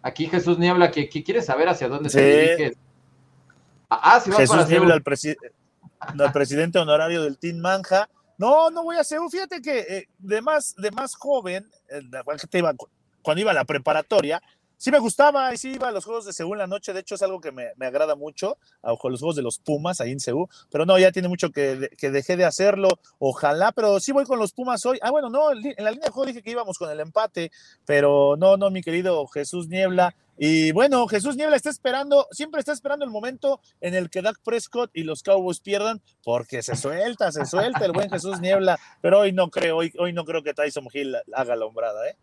[0.00, 2.18] Aquí Jesús Niebla que, que quiere saber hacia dónde sí.
[2.18, 2.87] se dirige.
[3.88, 8.08] Ah, si Jesús para Niebla, el, presi el, presidente honorario del Team Manja.
[8.36, 12.00] No, no voy a hacer, fíjate que eh, de, más, de más joven, eh,
[12.52, 12.74] iba,
[13.22, 14.40] cuando iba a la preparatoria,
[14.78, 16.92] sí me gustaba y sí iba a los juegos de Seúl en la noche.
[16.92, 20.12] De hecho, es algo que me, agrada mucho, a los juegos de los Pumas ahí
[20.12, 20.48] en Seúl.
[20.70, 22.88] Pero no, ya tiene mucho que, que dejé de hacerlo.
[23.18, 24.98] Ojalá, pero sí voy con los Pumas hoy.
[25.02, 27.50] Ah, bueno, no, en la línea de juego dije que íbamos con el empate,
[27.84, 30.14] pero no, no, mi querido Jesús Niebla.
[30.38, 34.38] Y bueno, Jesús Niebla está esperando, siempre está esperando el momento en el que Dak
[34.44, 39.18] Prescott y los Cowboys pierdan, porque se suelta, se suelta el buen Jesús Niebla, pero
[39.18, 42.16] hoy no creo, hoy, hoy no creo que Tyson Hill haga la hombrada, ¿eh?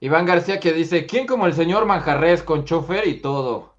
[0.00, 3.74] Iván García que dice, ¿quién como el señor Manjarres con chofer y todo?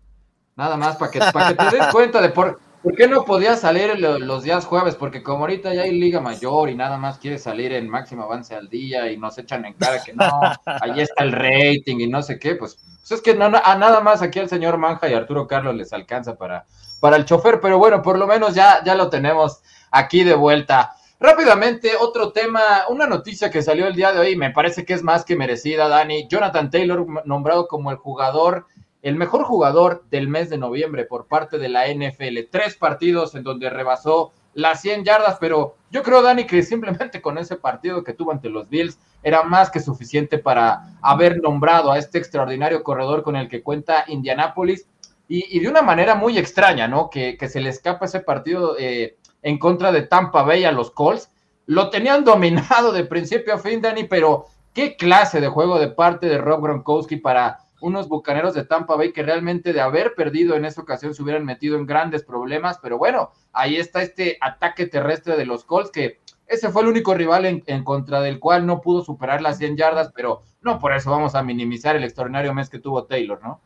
[0.55, 3.55] Nada más para que, para que te des cuenta de por, por qué no podía
[3.55, 7.37] salir los días jueves, porque como ahorita ya hay liga mayor y nada más quiere
[7.37, 10.29] salir en máximo avance al día y nos echan en cara que no,
[10.65, 14.01] ahí está el rating y no sé qué, pues, pues es que no, a nada
[14.01, 16.65] más aquí al señor Manja y Arturo Carlos les alcanza para,
[16.99, 20.95] para el chofer, pero bueno, por lo menos ya, ya lo tenemos aquí de vuelta.
[21.19, 25.03] Rápidamente, otro tema, una noticia que salió el día de hoy, me parece que es
[25.03, 26.27] más que merecida, Dani.
[26.27, 28.65] Jonathan Taylor, nombrado como el jugador,
[29.01, 32.49] el mejor jugador del mes de noviembre por parte de la NFL.
[32.49, 37.37] Tres partidos en donde rebasó las 100 yardas, pero yo creo, Dani, que simplemente con
[37.37, 41.97] ese partido que tuvo ante los Bills era más que suficiente para haber nombrado a
[41.97, 44.87] este extraordinario corredor con el que cuenta Indianápolis
[45.27, 47.09] y, de una manera muy extraña, ¿no?
[47.09, 48.75] Que, que se le escapa ese partido.
[48.77, 51.29] Eh, en contra de Tampa Bay a los Colts.
[51.65, 56.27] Lo tenían dominado de principio a fin, Dani, pero qué clase de juego de parte
[56.27, 60.65] de Rob Gronkowski para unos bucaneros de Tampa Bay que realmente de haber perdido en
[60.65, 65.35] esa ocasión se hubieran metido en grandes problemas, pero bueno, ahí está este ataque terrestre
[65.35, 69.03] de los Colts que ese fue el único rival en, contra del cual no pudo
[69.03, 72.79] superar las 100 yardas, pero no por eso vamos a minimizar el extraordinario mes que
[72.79, 73.61] tuvo Taylor, ¿no?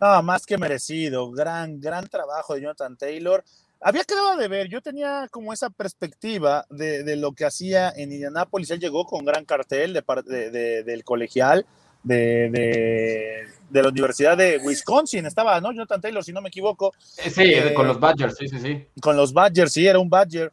[0.00, 3.44] No, más que merecido, gran, gran trabajo de Jonathan Taylor
[3.80, 8.70] había quedado de ver, yo tenía como esa perspectiva de, lo que hacía en Indianápolis.
[8.70, 11.66] Él llegó con gran cartel de, del colegial
[12.06, 15.26] de, la Universidad de Wisconsin.
[15.26, 15.72] Estaba, ¿no?
[15.72, 16.92] Jonathan Taylor, si no me equivoco.
[17.24, 18.86] Eh, sí, eh, con los Badgers, sí, sí, sí.
[19.00, 20.50] Con los Badgers, sí, era un Badger.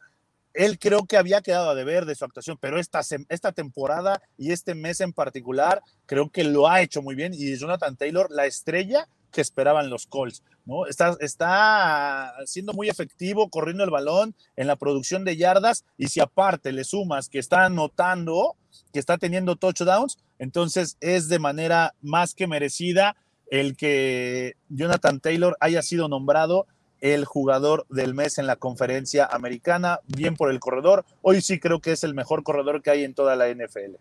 [0.52, 4.52] Él creo que había quedado de ver de su actuación, pero esta, esta temporada y
[4.52, 7.32] este mes en particular, creo que lo ha hecho muy bien.
[7.34, 10.42] Y Jonathan Taylor, la estrella que esperaban los Colts.
[10.64, 10.86] ¿no?
[10.86, 16.20] Está, está siendo muy efectivo corriendo el balón en la producción de yardas y si
[16.20, 18.56] aparte le sumas que está anotando,
[18.92, 23.16] que está teniendo touchdowns, entonces es de manera más que merecida
[23.50, 26.66] el que Jonathan Taylor haya sido nombrado
[27.00, 31.04] el jugador del mes en la conferencia americana, bien por el corredor.
[31.20, 33.96] Hoy sí creo que es el mejor corredor que hay en toda la NFL.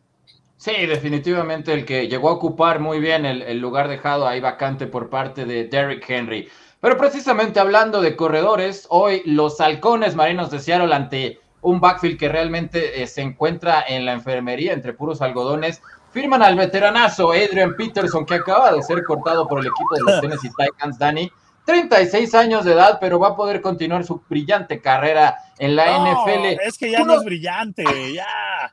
[0.63, 5.09] Sí, definitivamente el que llegó a ocupar muy bien el, lugar dejado ahí vacante por
[5.09, 6.47] parte de Derrick Henry.
[6.79, 12.29] Pero precisamente hablando de corredores, hoy los halcones marinos de Seattle ante un backfield que
[12.29, 15.81] realmente eh, se encuentra en la enfermería entre puros algodones,
[16.13, 20.21] firman al veteranazo Adrian Peterson que acaba de ser cortado por el equipo de los
[20.21, 21.29] Tennessee Titans, Danny,
[21.65, 26.61] 36 años de edad, pero va a poder continuar su brillante carrera en la NFL.
[26.61, 28.27] Es que ya no es brillante, ya.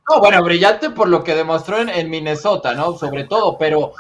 [0.09, 2.95] No, bueno, brillante por lo que demostró en, Minnesota, ¿no?
[2.95, 3.93] Sobre todo, pero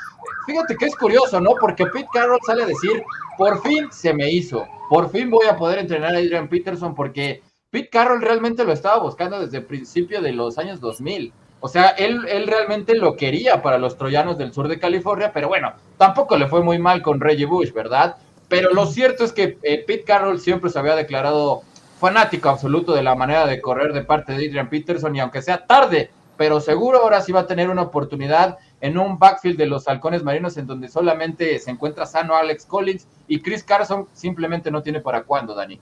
[0.46, 1.52] fíjate que es curioso, ¿no?
[1.60, 3.02] Porque Pete Carroll sale a decir,
[3.38, 7.42] por fin se me hizo, por fin voy a poder entrenar a Adrian Peterson porque
[7.70, 11.32] Pete Carroll realmente lo estaba buscando desde el principio de los años 2000.
[11.62, 15.46] O sea, él, él realmente lo quería para los troyanos del sur de California, pero
[15.48, 18.16] bueno, tampoco le fue muy mal con Reggie Bush, ¿verdad?
[18.50, 21.62] Pero lo cierto es que eh, Pete Carroll siempre se había declarado
[22.00, 25.64] fanático absoluto de la manera de correr de parte de Adrian Peterson y aunque sea
[25.66, 29.86] tarde, pero seguro ahora sí va a tener una oportunidad en un backfield de los
[29.86, 34.82] halcones marinos en donde solamente se encuentra sano Alex Collins y Chris Carson simplemente no
[34.82, 35.78] tiene para cuándo, Dani.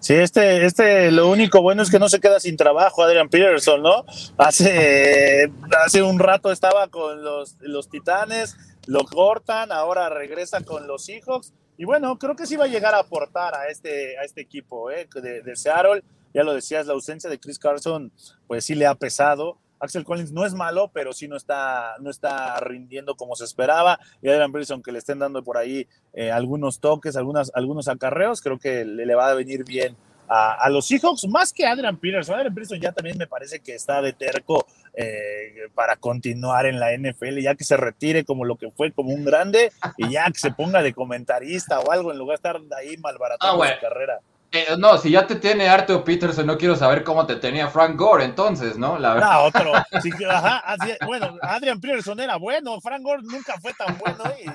[0.00, 3.82] Sí, este, este, lo único bueno es que no se queda sin trabajo Adrian Peterson,
[3.82, 4.06] ¿no?
[4.38, 5.52] Hace,
[5.84, 11.52] hace un rato estaba con los, los Titanes, lo cortan, ahora regresa con los Seahawks
[11.78, 14.90] y bueno, creo que sí va a llegar a aportar a este, a este equipo
[14.90, 15.08] ¿eh?
[15.14, 16.02] de, de, Seattle.
[16.32, 18.12] Ya lo decías, la ausencia de Chris Carson,
[18.46, 19.58] pues sí le ha pesado.
[19.78, 23.98] Axel Collins no es malo, pero sí no está, no está rindiendo como se esperaba.
[24.22, 28.40] Y Adrian Peterson, que le estén dando por ahí eh, algunos toques, algunas, algunos acarreos,
[28.40, 29.96] creo que le, le va a venir bien
[30.28, 32.34] a, los Seahawks, más que Adrian Peterson.
[32.36, 34.66] Adrian Peterson ya también me parece que está de terco
[34.98, 39.10] eh, para continuar en la NFL, ya que se retire como lo que fue, como
[39.10, 42.78] un grande, y ya que se ponga de comentarista o algo en lugar de estar
[42.78, 44.20] ahí malbaratando ah, su carrera.
[44.52, 47.94] Eh, no, si ya te tiene Arthur Peterson, no quiero saber cómo te tenía Frank
[47.96, 48.98] Gore, entonces, ¿no?
[48.98, 49.46] La verdad.
[49.46, 49.72] otro.
[51.06, 54.48] bueno, Adrian Peterson era bueno, Frank Gore nunca fue tan bueno y.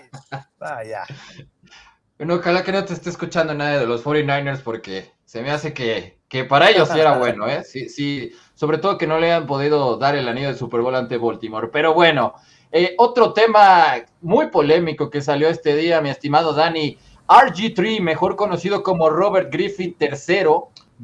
[0.59, 1.05] Ah,
[2.17, 5.73] Bueno, ojalá que no te esté escuchando nadie de los 49ers porque se me hace
[5.73, 7.61] que que para ellos sí era bueno, ¿eh?
[7.65, 8.31] Sí, sí,
[8.61, 11.69] sobre todo que no le han podido dar el anillo de Super Bowl ante Baltimore.
[11.69, 12.35] Pero bueno,
[12.71, 16.95] eh, otro tema muy polémico que salió este día, mi estimado Dani,
[17.27, 20.45] RG3, mejor conocido como Robert Griffin III,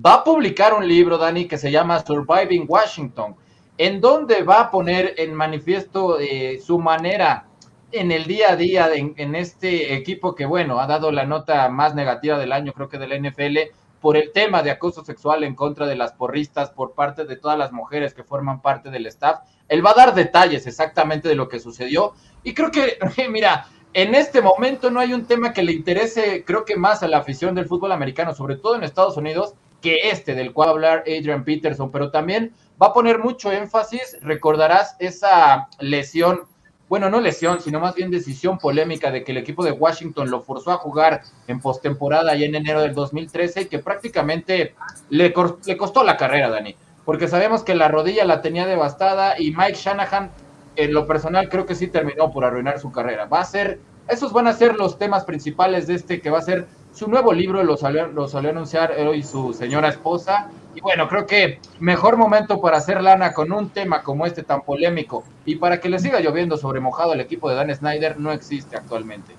[0.06, 3.36] va a publicar un libro, Dani, que se llama Surviving Washington,
[3.80, 7.48] en donde va a poner en manifiesto eh, su manera
[7.92, 11.96] en el día a día en, este equipo que, bueno, ha dado la nota más
[11.96, 13.74] negativa del año, creo que del NFL,
[14.08, 17.58] por el tema de acoso sexual en contra de las porristas por parte de todas
[17.58, 19.40] las mujeres que forman parte del staff.
[19.68, 22.14] Él va a dar detalles exactamente de lo que sucedió.
[22.42, 22.98] Y creo que,
[23.30, 27.10] mira, en este momento no hay un tema que le interese, creo que más a
[27.10, 31.00] la afición del fútbol americano, sobre todo en Estados Unidos, que este del cual hablar
[31.02, 36.44] Adrian Peterson, pero también va a poner mucho énfasis, recordarás esa lesión
[36.90, 40.42] bueno, no lesión, sino más bien decisión polémica de que el equipo de Washington lo
[40.42, 44.74] forzó a jugar en postemporada y en enero del 2013 y que prácticamente
[45.10, 45.34] le,
[45.66, 49.76] le costó la carrera, Dani, porque sabemos que la rodilla la tenía devastada y Mike
[49.76, 50.32] Shanahan,
[50.78, 53.26] en lo personal, creo que sí terminó por arruinar su carrera.
[53.26, 56.44] Va a ser, esos van a ser los temas principales de este que va a
[56.44, 60.80] ser su nuevo libro, lo salió, lo salió a anunciar hoy su señora esposa y
[60.80, 65.24] bueno, creo que mejor momento para hacer lana con un tema como este tan polémico
[65.44, 68.78] y para que le siga lloviendo sobre mojado al equipo de Dan Snyder no existe
[68.78, 69.34] actualmente.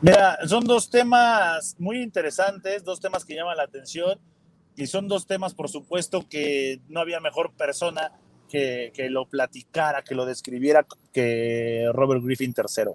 [0.00, 4.18] Mira, son dos temas muy interesantes, dos temas que llaman la atención
[4.76, 8.12] y son dos temas, por supuesto, que no había mejor persona
[8.48, 12.92] que, que lo platicara, que lo describiera que Robert Griffin III.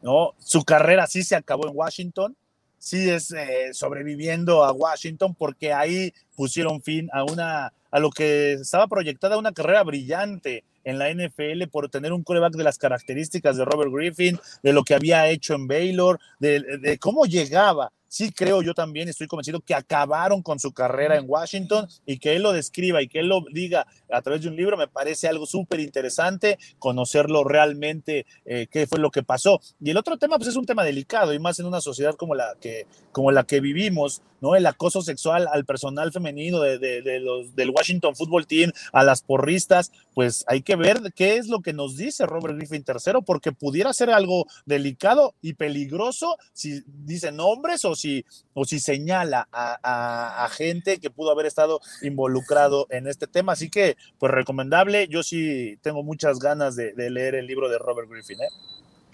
[0.00, 0.32] ¿no?
[0.38, 2.34] Su carrera sí se acabó en Washington,
[2.82, 8.54] sí es eh, sobreviviendo a Washington porque ahí pusieron fin a una a lo que
[8.54, 13.56] estaba proyectada una carrera brillante en la NFL por tener un coreback de las características
[13.56, 18.60] de Robert Griffin, de lo que había hecho en Baylor, de cómo llegaba sí creo
[18.60, 22.52] yo también, estoy convencido que acabaron con su carrera en Washington y que él lo
[22.52, 25.80] describa y que él lo diga a través de un libro, me parece algo súper
[25.80, 29.62] interesante, conocerlo realmente, eh, qué fue lo que pasó.
[29.80, 32.34] Y el otro tema, pues es un tema delicado y más en una sociedad como
[32.34, 34.56] la que, como la que vivimos, ¿no?
[34.56, 39.92] El acoso sexual al personal femenino de, los, del Washington Football Team, a las porristas,
[40.14, 43.92] pues hay que ver qué es lo que nos dice Robert Griffin III, porque pudiera
[43.94, 48.24] ser algo delicado y peligroso si dicen nombres o si,
[48.54, 53.52] o si señala a, gente que pudo haber estado involucrado en este tema.
[53.52, 55.08] Así que, pues recomendable.
[55.08, 58.40] Yo sí tengo muchas ganas de, leer el libro de Robert Griffin.
[58.40, 58.48] ¿eh?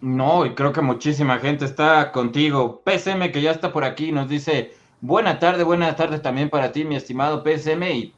[0.00, 2.82] No, y creo que muchísima gente está contigo.
[2.84, 6.84] PSM, que ya está por aquí, nos dice, buena tarde, buenas tardes también para ti,
[6.84, 8.14] mi estimado PSM, y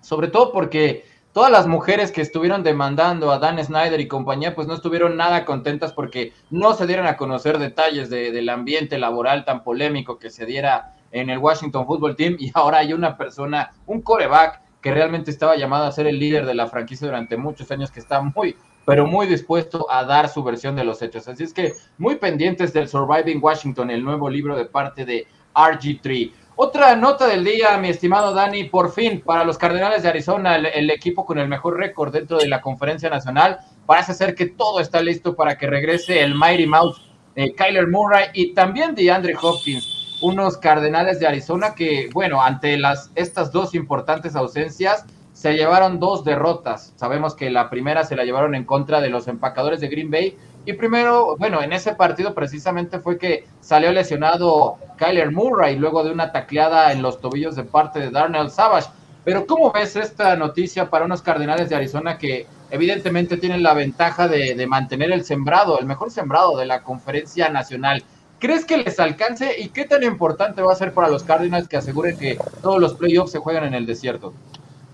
[0.00, 4.66] sobre todo porque todas las mujeres que estuvieron demandando a Dan Snyder y compañía, pues
[4.66, 9.62] no estuvieron nada contentas porque no se dieron a conocer detalles del ambiente laboral tan
[9.62, 14.02] polémico que se diera en el Washington Football Team y ahora hay una persona, un
[14.02, 17.90] coreback que realmente estaba llamado a ser el líder de la franquicia durante muchos años,
[17.90, 18.56] que está muy,
[18.86, 21.28] pero muy dispuesto a dar su versión de los hechos.
[21.28, 26.32] Así es que muy pendientes del Surviving Washington, el nuevo libro de parte de RG3.
[26.62, 30.90] Otra nota del día, mi estimado Dani, por fin para los Cardenales de Arizona, el,
[30.90, 35.00] equipo con el mejor récord dentro de la conferencia nacional, parece ser que todo está
[35.00, 37.00] listo para que regrese el Mighty Mouse,
[37.34, 43.10] eh, Kyler Murray y también DeAndre Hopkins, unos Cardenales de Arizona que, bueno, ante las,
[43.14, 45.06] estas dos importantes ausencias,
[45.40, 46.92] se llevaron dos derrotas.
[46.96, 50.36] Sabemos que la primera se la llevaron en contra de los empacadores de Green Bay,
[50.66, 56.12] y primero, bueno, en ese partido precisamente fue que salió lesionado Kyler Murray luego de
[56.12, 58.90] una tacleada en los tobillos de parte de Darnell Savage.
[59.24, 64.28] Pero ¿cómo ves esta noticia para unos Cardenales de Arizona que evidentemente tienen la ventaja
[64.28, 68.04] de, mantener el sembrado, el mejor sembrado de la conferencia nacional?
[68.38, 71.78] ¿Crees que les alcance y qué tan importante va a ser para los Cardinals que
[71.78, 74.34] aseguren que todos los playoffs se juegan en el desierto?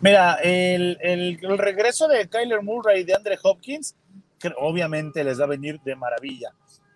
[0.00, 3.96] Mira, el, el regreso de Kyler Murray y de Andre Hopkins
[4.58, 6.50] obviamente les va a venir de maravilla,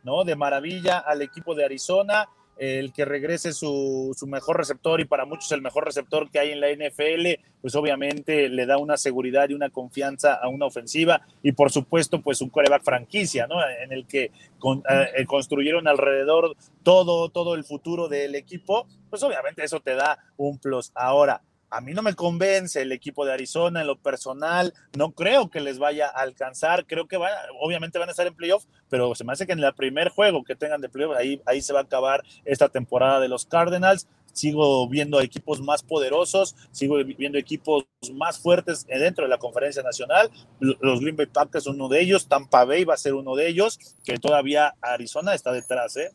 [0.05, 0.25] ¿no?
[0.25, 5.51] De maravilla al equipo de Arizona, el que regrese su, mejor receptor y para muchos
[5.53, 9.55] el mejor receptor que hay en la NFL, pues obviamente le da una seguridad y
[9.55, 13.57] una confianza a una ofensiva y por supuesto pues un coreback franquicia, ¿no?
[13.83, 19.81] En el que eh, construyeron alrededor todo, todo el futuro del equipo, pues obviamente eso
[19.81, 20.93] te da un plus.
[20.95, 21.41] Ahora,
[21.71, 25.61] a mí no me convence el equipo de Arizona en lo personal, no creo que
[25.61, 29.25] les vaya a alcanzar, creo que van, obviamente van a estar en playoff, pero se
[29.25, 31.81] me hace que en el primer juego que tengan de playoff, ahí, ahí se va
[31.81, 37.85] a acabar esta temporada de los Cardinals, sigo viendo equipos más poderosos, sigo viendo equipos
[38.15, 42.65] más fuertes dentro de la conferencia nacional, los Green Bay Packers uno de ellos, Tampa
[42.65, 46.11] Bay va a ser uno de ellos, que todavía Arizona está detrás, ¿eh?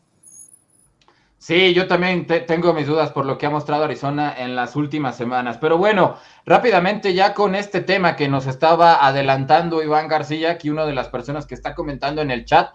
[1.38, 5.16] Sí, yo también tengo mis dudas por lo que ha mostrado Arizona en las últimas
[5.16, 5.58] semanas.
[5.58, 10.86] Pero bueno, rápidamente ya con este tema que nos estaba adelantando Iván García, aquí una
[10.86, 12.70] de las personas que está comentando en el chat,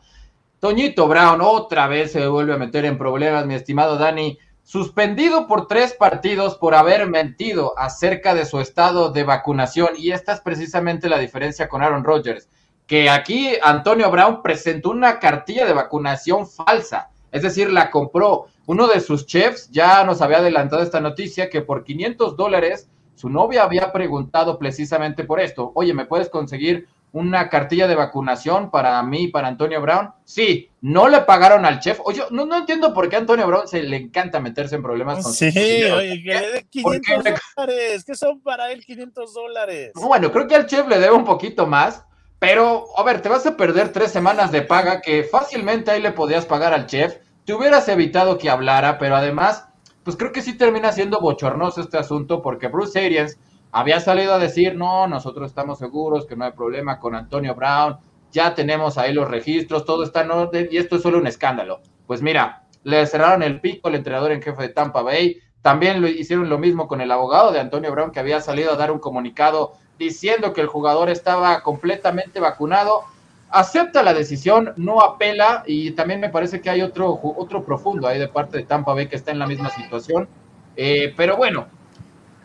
[0.59, 5.67] Toñito Brown otra vez se vuelve a meter en problemas, mi estimado Dani, suspendido por
[5.67, 9.89] tres partidos por haber mentido acerca de su estado de vacunación.
[9.97, 12.47] Y esta es precisamente la diferencia con Aaron Rodgers,
[12.85, 18.47] que aquí Antonio Brown presentó una cartilla de vacunación falsa es decir, la compró.
[18.65, 23.29] Uno de sus chefs ya nos había adelantado esta noticia que por 500 dólares su
[23.29, 25.71] novia había preguntado precisamente por esto.
[25.75, 30.11] Oye, ¿me puedes conseguir una cartilla de vacunación para mí, para Antonio Brown?
[30.23, 31.99] Sí, no le pagaron al chef.
[32.03, 35.23] Oye, no, no entiendo por qué a Antonio Brown se le encanta meterse en problemas
[35.23, 37.23] con Sí, oye, que le dé 500
[37.55, 38.03] dólares.
[38.05, 39.91] ¿Qué son para él 500 dólares?
[39.95, 42.03] Bueno, creo que al chef le debe un poquito más.
[42.41, 46.11] Pero, a ver, te vas a perder tres semanas de paga que fácilmente ahí le
[46.11, 47.17] podías pagar al chef.
[47.45, 49.67] Te hubieras evitado que hablara, pero además,
[50.03, 53.37] pues creo que sí termina siendo bochornoso este asunto porque Bruce Arians
[53.71, 57.97] había salido a decir, no, nosotros estamos seguros que no hay problema con Antonio Brown,
[58.31, 61.81] ya tenemos ahí los registros, todo está en orden y esto es solo un escándalo.
[62.07, 66.07] Pues mira, le cerraron el pico al entrenador en jefe de Tampa Bay, también lo
[66.07, 68.97] hicieron lo mismo con el abogado de Antonio Brown que había salido a dar un
[68.97, 73.03] comunicado diciendo que el jugador estaba completamente vacunado.
[73.49, 78.17] Acepta la decisión, no apela y también me parece que hay otro, otro profundo ahí
[78.17, 80.27] de parte de Tampa Bay que está en la misma situación.
[80.75, 81.67] Eh, pero bueno,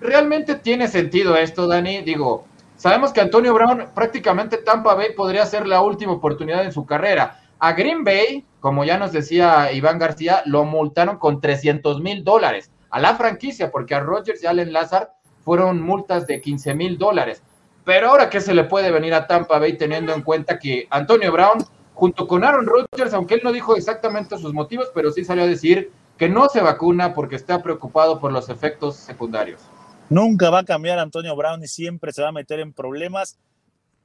[0.01, 2.03] realmente tiene sentido esto, Dani.
[2.03, 6.85] Digo, sabemos que Antonio Brown prácticamente Tampa Bay podría ser la última oportunidad en su
[6.85, 7.41] carrera.
[7.59, 12.71] A Green Bay, como ya nos decía Iván García, lo multaron con 300 mil dólares
[12.91, 15.13] a la franquicia, porque a Rodgers y Allen Lazar
[15.47, 17.41] fueron multas de 15 mil dólares.
[17.85, 21.31] Pero ahora, ¿qué se le puede venir a Tampa Bay teniendo en cuenta que Antonio
[21.31, 25.45] Brown, junto con Aaron Rodgers, aunque él no dijo exactamente sus motivos, pero sí salió
[25.45, 29.61] a decir que no se vacuna porque está preocupado por los efectos secundarios?
[30.11, 33.39] Nunca va a cambiar Antonio Brown y siempre se va a meter en problemas.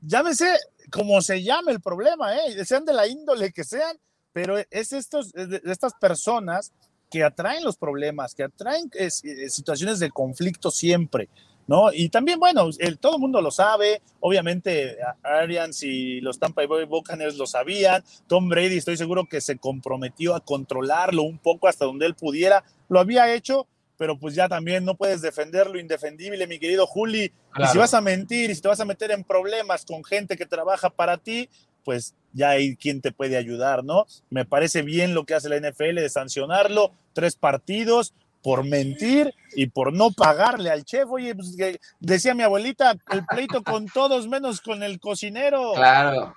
[0.02, 0.46] Llámese
[0.92, 2.64] como se llame el problema, ¿eh?
[2.66, 3.98] sean de la índole que sean,
[4.32, 6.72] pero es estos, estas personas
[7.12, 11.28] que atraen los problemas, que atraen eh, eh, situaciones de conflicto siempre,
[11.68, 11.92] ¿no?
[11.94, 16.86] Y también, bueno, el, todo el mundo lo sabe, obviamente Arians y los Tampa Bay
[16.86, 21.86] Buccaneers lo sabían, Tom Brady estoy seguro que se comprometió a controlarlo un poco hasta
[21.86, 26.48] donde él pudiera, lo había hecho, pero pues ya también no puedes defender lo indefendible,
[26.48, 29.24] mi querido Juli, y si vas a mentir y si te vas a meter en
[29.24, 31.50] problemas con gente que trabaja para ti,
[31.84, 34.06] pues ya hay quien te puede ayudar, ¿no?
[34.30, 39.68] Me parece bien lo que hace la NFL de sancionarlo, tres partidos por mentir y
[39.68, 41.10] por no pagarle al chef.
[41.10, 41.56] Oye, pues
[42.00, 45.74] decía mi abuelita, el pleito con todos menos con el cocinero.
[45.76, 46.36] Claro.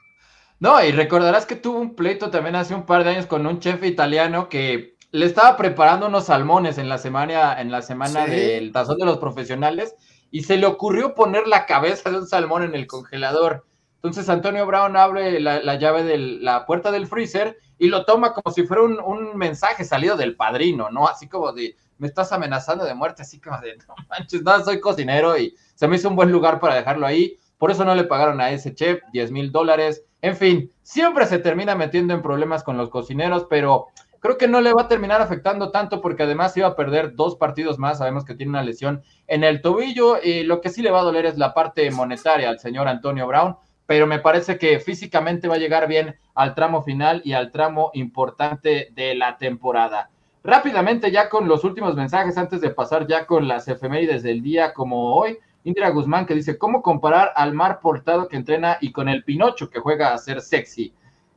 [0.60, 3.60] No, y recordarás que tuvo un pleito también hace un par de años con un
[3.60, 8.72] chef italiano que le estaba preparando unos salmones en la semana, en la semana del
[8.72, 9.94] tazón de los profesionales
[10.30, 13.64] y se le ocurrió poner la cabeza de un salmón en el congelador.
[14.04, 18.54] Entonces Antonio Brown abre la, llave de la puerta del freezer y lo toma como
[18.54, 21.08] si fuera un, mensaje salido del padrino, ¿no?
[21.08, 24.78] Así como de, me estás amenazando de muerte, así como de, no manches, no, soy
[24.78, 27.38] cocinero y se me hizo un buen lugar para dejarlo ahí.
[27.56, 30.04] Por eso no le pagaron a ese chef 10 mil dólares.
[30.20, 33.86] En fin, siempre se termina metiendo en problemas con los cocineros, pero
[34.20, 37.36] creo que no le va a terminar afectando tanto porque además iba a perder dos
[37.36, 37.96] partidos más.
[37.96, 41.04] Sabemos que tiene una lesión en el tobillo y lo que sí le va a
[41.04, 43.56] doler es la parte monetaria al señor Antonio Brown
[43.86, 47.90] pero me parece que físicamente va a llegar bien al tramo final y al tramo
[47.94, 50.10] importante de la temporada.
[50.42, 54.74] Rápidamente, ya con los últimos mensajes, antes de pasar ya con las efemérides del día
[54.74, 59.08] como hoy, Indira Guzmán que dice, ¿cómo comparar al Mar Portado que entrena y con
[59.08, 60.92] el Pinocho que juega a ser sexy?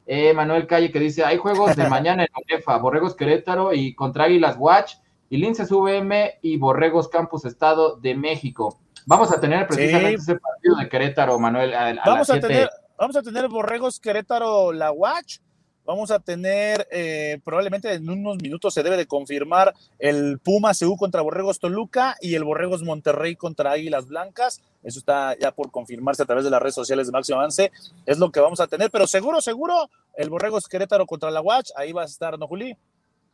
[0.06, 4.26] Eh, Manuel Calle que dice, hay juegos de mañana en UEFA, Borregos Querétaro y contra
[4.26, 4.96] Águilas Watch,
[5.30, 8.78] y Linces VM y Borregos Campus Estado de México.
[9.08, 11.72] Vamos a tener precisamente ese partido de Querétaro, Manuel.
[12.06, 15.38] vamos, a tener, vamos a tener Borregos Querétaro La Watch.
[15.86, 20.98] Vamos a tener, eh, probablemente en unos minutos se debe de confirmar el Puma CU
[20.98, 24.62] contra Borregos Toluca y el Borregos Monterrey contra Águilas Blancas.
[24.84, 27.72] Eso está ya por confirmarse a través de las redes sociales de Máximo Avance.
[28.06, 31.70] Es lo que vamos a tener, pero seguro, seguro, el Borregos Querétaro contra la Watch.
[31.78, 32.76] Ahí va a estar, ¿no, Juli?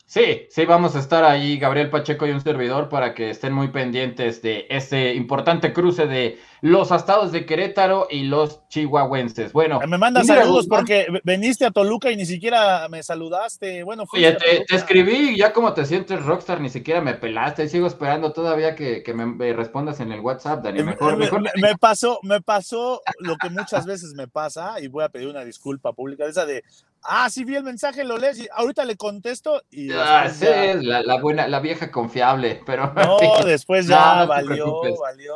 [0.06, 3.70] Sí, sí, vamos a estar ahí, Gabriel Pacheco y un servidor, para que estén muy
[3.70, 9.54] pendientes de ese importante cruce de los astados de Querétaro y los chihuahuenses.
[9.54, 13.84] Bueno, me mandas saludos porque veniste a Toluca y ni siquiera me saludaste.
[13.84, 17.68] Bueno, Oye, te, escribí ya como te sientes rockstar, ni siquiera me pelaste.
[17.68, 20.84] Sigo esperando todavía que, me, respondas en el WhatsApp, Dani.
[20.84, 25.10] Mejor, me, me, pasó, me pasó lo que muchas veces me pasa y voy a
[25.10, 26.64] pedir una disculpa pública, esa de
[27.04, 30.46] Ah, sí vi el mensaje, lo lees y ahorita le contesto y ah, sí,
[30.82, 35.36] la, buena, la vieja confiable, pero no, después ya valió, valió.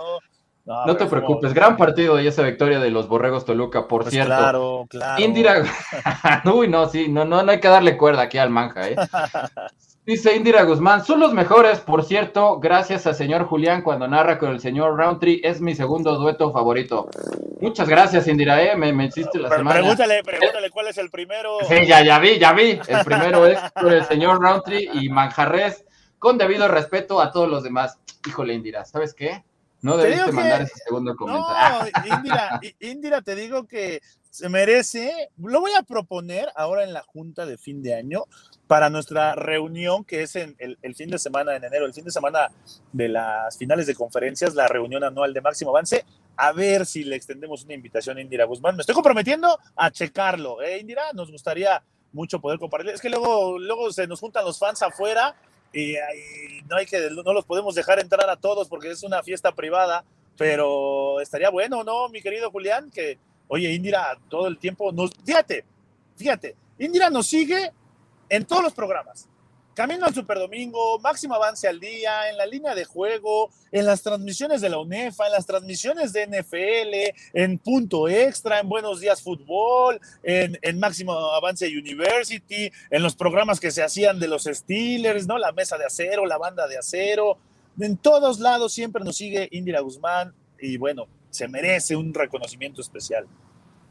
[0.65, 4.35] No, te preocupes, gran partido y esa victoria de los Borregos Toluca, por pues cierto.
[4.35, 5.23] Claro, claro.
[5.23, 5.63] Indira,
[6.53, 8.95] uy, no, sí, no, no, no hay que darle cuerda aquí al manja, ¿eh?
[10.07, 14.51] Dice Indira Guzmán, son los mejores, por cierto, gracias al señor Julián cuando narra con
[14.51, 17.09] el señor Roundtree, es mi segundo dueto favorito.
[17.59, 18.77] Muchas gracias, Indira, ¿eh?
[18.77, 19.81] me, me hiciste la semana.
[19.81, 21.57] Pregúntale, pregúntale cuál es el primero.
[21.67, 22.79] Sí, ya, ya vi, ya vi.
[22.87, 25.83] El primero es por el señor Roundtree y Manjarres,
[26.19, 27.99] con debido respeto a todos los demás.
[28.25, 29.43] Híjole, Indira, ¿sabes qué?
[29.81, 31.91] No debiste mandar ese segundo comentario.
[31.93, 33.99] No, Indira, Indira, te digo que
[34.29, 38.23] se merece, lo voy a proponer ahora en la junta de fin de año,
[38.67, 42.11] para nuestra reunión que es en el, fin de semana en enero, el fin de
[42.11, 42.51] semana
[42.91, 46.05] de las finales de conferencias, la reunión anual de máximo avance,
[46.35, 48.75] a ver si le extendemos una invitación a Indira Guzmán.
[48.75, 51.03] Me estoy comprometiendo a checarlo, ¿eh, Indira?
[51.13, 52.91] Nos gustaría mucho poder compartir.
[52.91, 55.35] Es que luego, luego se nos juntan los fans afuera
[55.73, 55.95] y,
[56.69, 60.03] no, hay que, no los podemos dejar entrar a todos porque es una fiesta privada,
[60.37, 62.91] pero estaría bueno, ¿no, mi querido Julián?
[62.91, 65.11] Que, oye, Indira, todo el tiempo nos...
[65.25, 65.65] Fíjate,
[66.17, 67.71] fíjate, Indira nos sigue
[68.29, 69.27] en todos los programas.
[69.77, 74.59] Camino al Superdomingo, máximo avance al día, en la línea de juego, en las transmisiones
[74.59, 80.01] de la UNEFA, en las transmisiones de NFL, en Punto Extra, en Buenos Días Fútbol,
[80.23, 85.37] en, en Máximo Avance University, en los programas que se hacían de los Steelers, ¿no?
[85.37, 87.37] La mesa de acero, la banda de acero.
[87.79, 93.27] En todos lados siempre nos sigue Indira Guzmán y bueno, se merece un reconocimiento especial.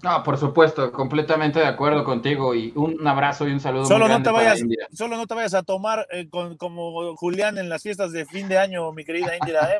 [0.02, 3.86] No, por supuesto, completamente de acuerdo contigo y un abrazo y un saludo.
[3.86, 4.60] Solo, no, te vayas,
[4.92, 8.58] solo no te vayas a tomar eh, como Julián en las fiestas de fin de
[8.58, 9.72] año, mi querida Indira.
[9.72, 9.78] ¿eh?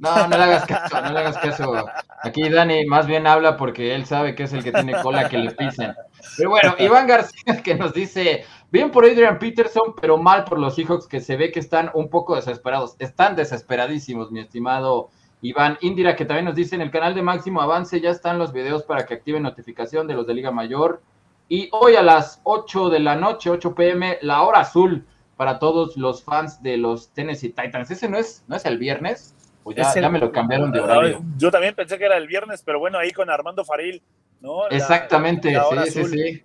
[0.00, 1.86] No, no le hagas caso, no le hagas caso.
[2.22, 5.36] Aquí Dani más bien habla porque él sabe que es el que tiene cola que
[5.36, 5.94] le pisen.
[6.38, 10.74] Pero bueno, Iván García que nos dice, bien por Adrian Peterson, pero mal por los
[10.76, 12.96] Seahawks que se ve que están un poco desesperados.
[12.98, 15.10] Están desesperadísimos, mi estimado
[15.42, 18.52] Iván Indira, que también nos dice en el canal de Máximo Avance ya están los
[18.52, 21.02] videos para que activen notificación de los de Liga Mayor.
[21.48, 25.04] Y hoy a las 8 de la noche, 8 pm, la hora azul
[25.36, 27.90] para todos los fans de los Tennessee Titans.
[27.90, 29.34] ¿Ese no es, no es el viernes?
[29.62, 31.22] Pues ya, me lo cambiaron de horario.
[31.36, 34.02] Yo también pensé que era el viernes, pero bueno, ahí con Armando Faril,
[34.40, 34.68] ¿no?
[34.68, 36.42] Exactamente, sí, sí, sí.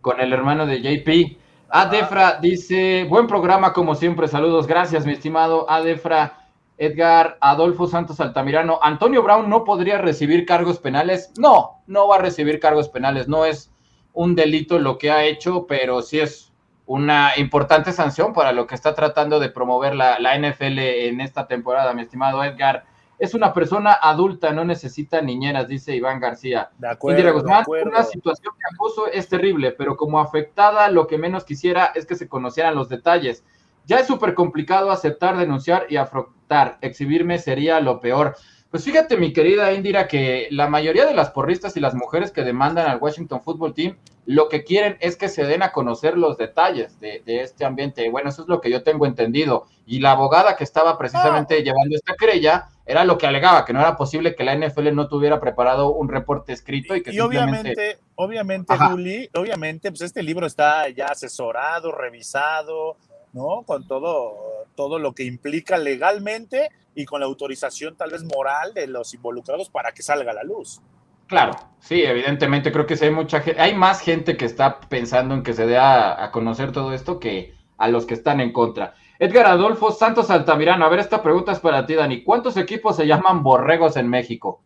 [0.00, 1.38] Con el hermano de JP.
[1.68, 6.39] Adefra dice, buen programa como siempre, saludos, gracias mi estimado Adefra.
[6.80, 11.30] Edgar Adolfo Santos Altamirano, Antonio Brown no podría recibir cargos penales.
[11.36, 13.28] No, no va a recibir cargos penales.
[13.28, 13.70] No es
[14.14, 16.54] un delito lo que ha hecho, pero sí es
[16.86, 21.92] una importante sanción para lo que está tratando de promover la, NFL en esta temporada,
[21.92, 22.86] mi estimado Edgar.
[23.18, 26.70] Es una persona adulta, no necesita niñeras, dice Iván García.
[26.78, 31.44] De acuerdo, Guzmán, una situación de acoso es terrible, pero como afectada, lo que menos
[31.44, 33.44] quisiera es que se conocieran los detalles.
[33.90, 36.78] Ya es súper complicado aceptar, denunciar y afrontar.
[36.80, 38.36] Exhibirme sería lo peor.
[38.70, 42.44] Pues fíjate, mi querida Indira, que la mayoría de las porristas y las mujeres que
[42.44, 46.38] demandan al Washington Football Team lo que quieren es que se den a conocer los
[46.38, 48.08] detalles de, este ambiente.
[48.10, 49.66] Bueno, eso es lo que yo tengo entendido.
[49.86, 51.60] Y la abogada que estaba precisamente ah.
[51.60, 55.08] llevando esta querella era lo que alegaba, que no era posible que la NFL no
[55.08, 60.46] tuviera preparado un reporte escrito y que y obviamente, obviamente, Juli, obviamente, pues este libro
[60.46, 62.96] está ya asesorado, revisado,
[63.32, 63.62] ¿no?
[63.66, 64.34] Con todo,
[64.74, 69.70] todo lo que implica legalmente y con la autorización tal vez moral de los involucrados
[69.70, 70.80] para que salga a la luz.
[71.26, 75.44] Claro, sí, evidentemente creo que hay mucha gente, hay más gente que está pensando en
[75.44, 78.94] que se dé a, conocer todo esto que a los que están en contra.
[79.18, 82.24] Edgar Adolfo Santos Altamirano, a ver, esta pregunta es para ti, Dani.
[82.24, 84.62] ¿Cuántos equipos se llaman borregos en México?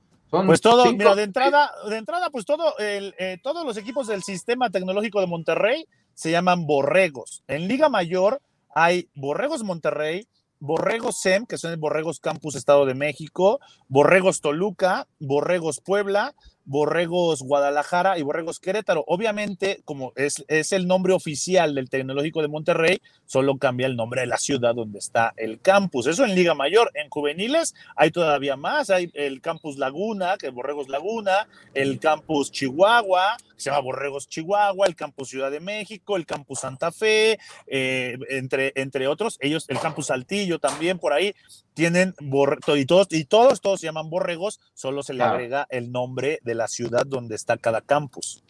[0.46, 4.22] pues todo, mira, de entrada, de entrada, pues todo, el, eh, todos los equipos del
[4.22, 7.44] sistema tecnológico de Monterrey se llaman borregos.
[7.46, 8.40] En Liga Mayor
[8.74, 10.26] hay Borregos Monterrey,
[10.60, 18.18] Borregos SEM, que son Borregos Campus Estado de México, Borregos Toluca, Borregos Puebla, Borregos Guadalajara
[18.18, 19.04] y Borregos Querétaro.
[19.06, 24.22] Obviamente, como es, es, el nombre oficial del Tecnológico de Monterrey, solo cambia el nombre
[24.22, 26.06] de la ciudad donde está el campus.
[26.06, 26.90] Eso en Liga Mayor.
[26.94, 28.88] En juveniles hay todavía más.
[28.88, 34.86] Hay el campus Laguna, que es Borregos Laguna, el campus Chihuahua, se llama Borregos Chihuahua,
[34.86, 39.38] el campus Ciudad de México, el campus Santa Fe, eh, entre, entre otros.
[39.40, 41.34] Ellos, el campus Saltillo también por ahí
[41.74, 46.38] tienen y todos y todos todos se llaman borregos, solo se le agrega el nombre
[46.42, 48.42] de la ciudad donde está cada campus.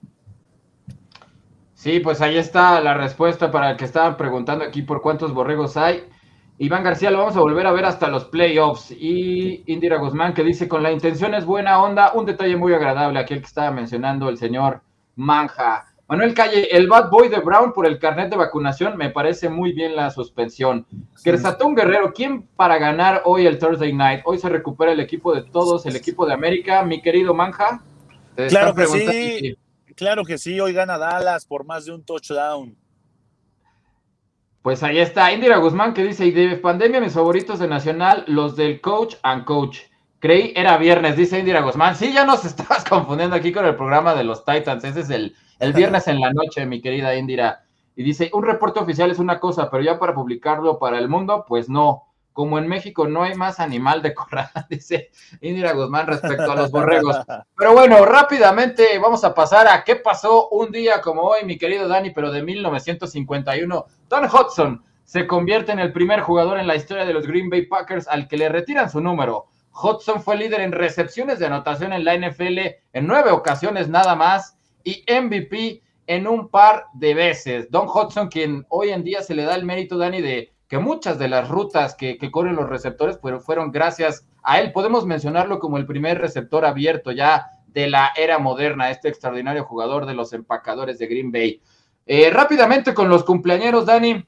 [1.75, 5.77] Sí, pues ahí está la respuesta para el que estaban preguntando aquí por cuántos borregos
[5.77, 6.05] hay.
[6.57, 8.91] Iván García lo vamos a volver a ver hasta los playoffs.
[8.93, 13.19] Y Indira Guzmán que dice con la intención es buena onda, un detalle muy agradable
[13.19, 14.83] aquí el que estaba mencionando el señor
[15.17, 15.87] Manja.
[16.07, 19.73] Manuel Calle, el bad boy de Brown por el carnet de vacunación, me parece muy
[19.73, 20.87] bien la suspensión.
[21.23, 24.21] Gersatón Guerrero, ¿quién para ganar hoy el Thursday Night?
[24.27, 27.83] Hoy se recupera el equipo de todos, el equipo de América, mi querido Manja.
[28.49, 29.57] Claro que sí,
[29.97, 32.77] claro que sí, hoy gana Dallas por más de un touchdown.
[34.61, 38.57] Pues ahí está, Indira Guzmán que dice, y de pandemia mis favoritos de Nacional, los
[38.57, 39.81] del coach and coach.
[40.25, 41.97] Creí era viernes, dice Indira Guzmán.
[41.97, 44.83] Sí, ya nos estabas confundiendo aquí con el programa de los Titans.
[44.83, 47.67] Ese es el, el viernes en la noche, mi querida Indira.
[47.95, 51.45] Y dice, un reporte oficial es una cosa, pero ya para publicarlo para el mundo,
[51.47, 52.05] pues no.
[52.33, 55.11] Como en México no hay más animal de corral, dice
[55.43, 57.19] Indira Guzmán respecto a los borregos.
[57.55, 61.87] Pero bueno, rápidamente vamos a pasar a qué pasó un día como hoy, mi querido
[61.87, 63.85] Dani, pero de 1951.
[64.09, 67.67] Don Hudson se convierte en el primer jugador en la historia de los Green Bay
[67.67, 69.49] Packers al que le retiran su número.
[69.75, 72.59] Hudson fue líder en recepciones de anotación en la NFL
[72.93, 77.71] en nueve ocasiones nada más y MVP en un par de veces.
[77.71, 81.19] Don Hudson, quien hoy en día se le da el mérito, Dani, de que muchas
[81.19, 84.73] de las rutas que, corren los receptores pues, fueron gracias a él.
[84.73, 90.07] Podemos mencionarlo como el primer receptor abierto ya de la era moderna, este extraordinario jugador
[90.07, 91.61] de los empacadores de Green Bay.
[92.07, 94.25] Eh, rápidamente con los cumpleañeros, Dani,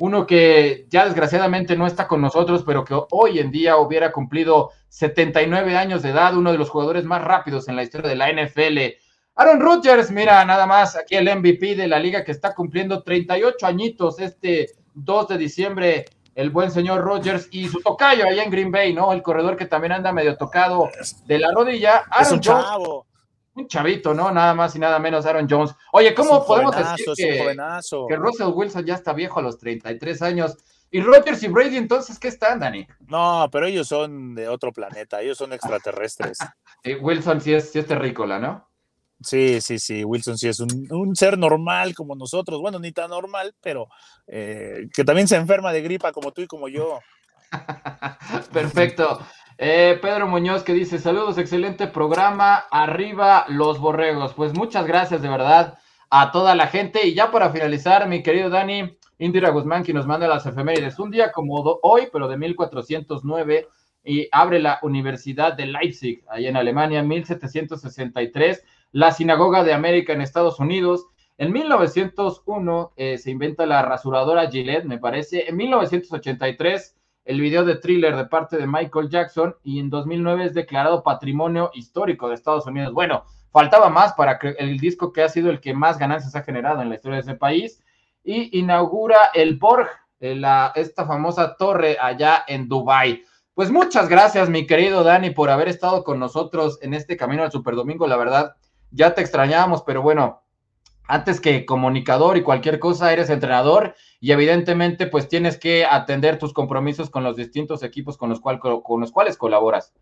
[0.00, 4.70] uno que ya desgraciadamente no está con nosotros, pero que hoy en día hubiera cumplido
[4.88, 8.32] 79 años de edad, uno de los jugadores más rápidos en la historia de la
[8.32, 8.96] NFL.
[9.34, 13.66] Aaron Rodgers, mira, nada más aquí el MVP de la liga que está cumpliendo 38
[13.66, 18.72] añitos este 2 de diciembre, el buen señor Rodgers y su tocayo allá en Green
[18.72, 19.12] Bay, ¿no?
[19.12, 20.88] El corredor que también anda medio tocado
[21.26, 22.04] de la rodilla.
[22.10, 23.06] Aaron un chavo.
[23.60, 24.30] Un chavito, ¿no?
[24.30, 25.74] Nada más y nada menos Aaron Jones.
[25.92, 27.56] Oye, ¿cómo podemos decir que,
[28.08, 30.56] que Russell Wilson ya está viejo a los 33 años?
[30.90, 32.86] ¿Y Rodgers y Brady entonces qué están, Dani?
[33.06, 36.38] No, pero ellos son de otro planeta, ellos son extraterrestres.
[37.00, 38.66] Wilson sí es, sí es terrícola, ¿no?
[39.22, 43.54] Sí, sí, sí, Wilson sí es un, ser normal como nosotros, bueno, ni tan normal,
[43.60, 43.88] pero
[44.26, 47.00] eh, que también se enferma de gripa como tú y como yo.
[48.52, 49.20] Perfecto.
[49.62, 54.32] Eh, Pedro Muñoz que dice, saludos, excelente programa, arriba los borregos.
[54.32, 57.06] Pues muchas gracias de verdad a toda la gente.
[57.06, 61.10] Y ya para finalizar, mi querido Dani, Indira Guzmán, que nos manda las efemérides, un
[61.10, 63.68] día como hoy, pero de 1409,
[64.02, 70.22] y abre la Universidad de Leipzig, ahí en Alemania, 1763 la Sinagoga de América en
[70.22, 71.06] Estados Unidos.
[71.36, 75.50] En 1901 eh, se inventa la rasuradora Gillette, me parece.
[75.50, 80.54] En 1983 el video de thriller de parte de Michael Jackson y en 2009 es
[80.54, 82.92] declarado patrimonio histórico de Estados Unidos.
[82.92, 86.42] Bueno, faltaba más para que el disco que ha sido el que más ganancias ha
[86.42, 87.82] generado en la historia de ese país
[88.24, 89.88] y inaugura el Borg,
[90.20, 90.40] eh,
[90.74, 93.24] esta famosa torre allá en Dubai.
[93.54, 97.52] Pues muchas gracias, mi querido Dani, por haber estado con nosotros en este camino al
[97.52, 98.06] Superdomingo.
[98.06, 98.56] La verdad,
[98.90, 100.39] ya te extrañábamos, pero bueno,
[101.10, 106.52] antes que comunicador y cualquier cosa, eres entrenador y evidentemente pues tienes que atender tus
[106.52, 109.92] compromisos con los distintos equipos con los, cual, con los cuales colaboras.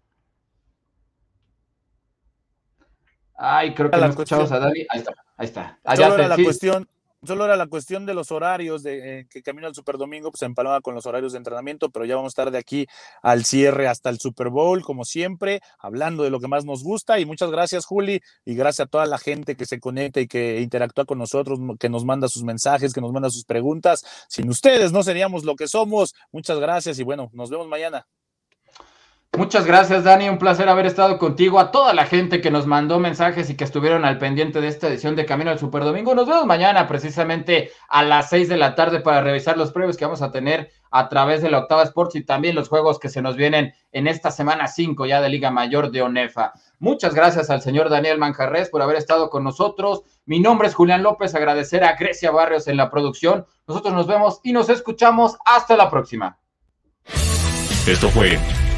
[3.36, 4.80] Ay, creo que no escuchamos a Dani.
[4.90, 5.78] Ahí está, ahí está.
[5.84, 6.88] Allá la cuestión,
[7.24, 10.42] Solo era la cuestión de los horarios, de eh, que camino al Super Domingo, pues
[10.42, 12.86] empalaba con los horarios de entrenamiento, pero ya vamos a estar de aquí
[13.22, 17.18] al cierre hasta el Super Bowl, como siempre, hablando de lo que más nos gusta.
[17.18, 20.60] Y muchas gracias, Juli, y gracias a toda la gente que se conecta y que
[20.60, 24.04] interactúa con nosotros, que nos manda sus mensajes, que nos manda sus preguntas.
[24.28, 26.14] Sin ustedes no seríamos lo que somos.
[26.30, 28.06] Muchas gracias y bueno, nos vemos mañana.
[29.36, 30.28] Muchas gracias, Dani.
[30.28, 31.60] Un placer haber estado contigo.
[31.60, 34.88] A toda la gente que nos mandó mensajes y que estuvieron al pendiente de esta
[34.88, 36.14] edición de Camino al Super Domingo.
[36.14, 40.06] Nos vemos mañana, precisamente a las seis de la tarde, para revisar los previos que
[40.06, 43.22] vamos a tener a través de la Octava Sports y también los juegos que se
[43.22, 46.52] nos vienen en esta semana 5 ya de Liga Mayor de ONEFA.
[46.78, 50.02] Muchas gracias al señor Daniel Manjarres por haber estado con nosotros.
[50.24, 51.34] Mi nombre es Julián López.
[51.34, 53.46] Agradecer a Grecia Barrios en la producción.
[53.66, 55.36] Nosotros nos vemos y nos escuchamos.
[55.44, 56.38] Hasta la próxima.
[57.86, 58.38] Esto fue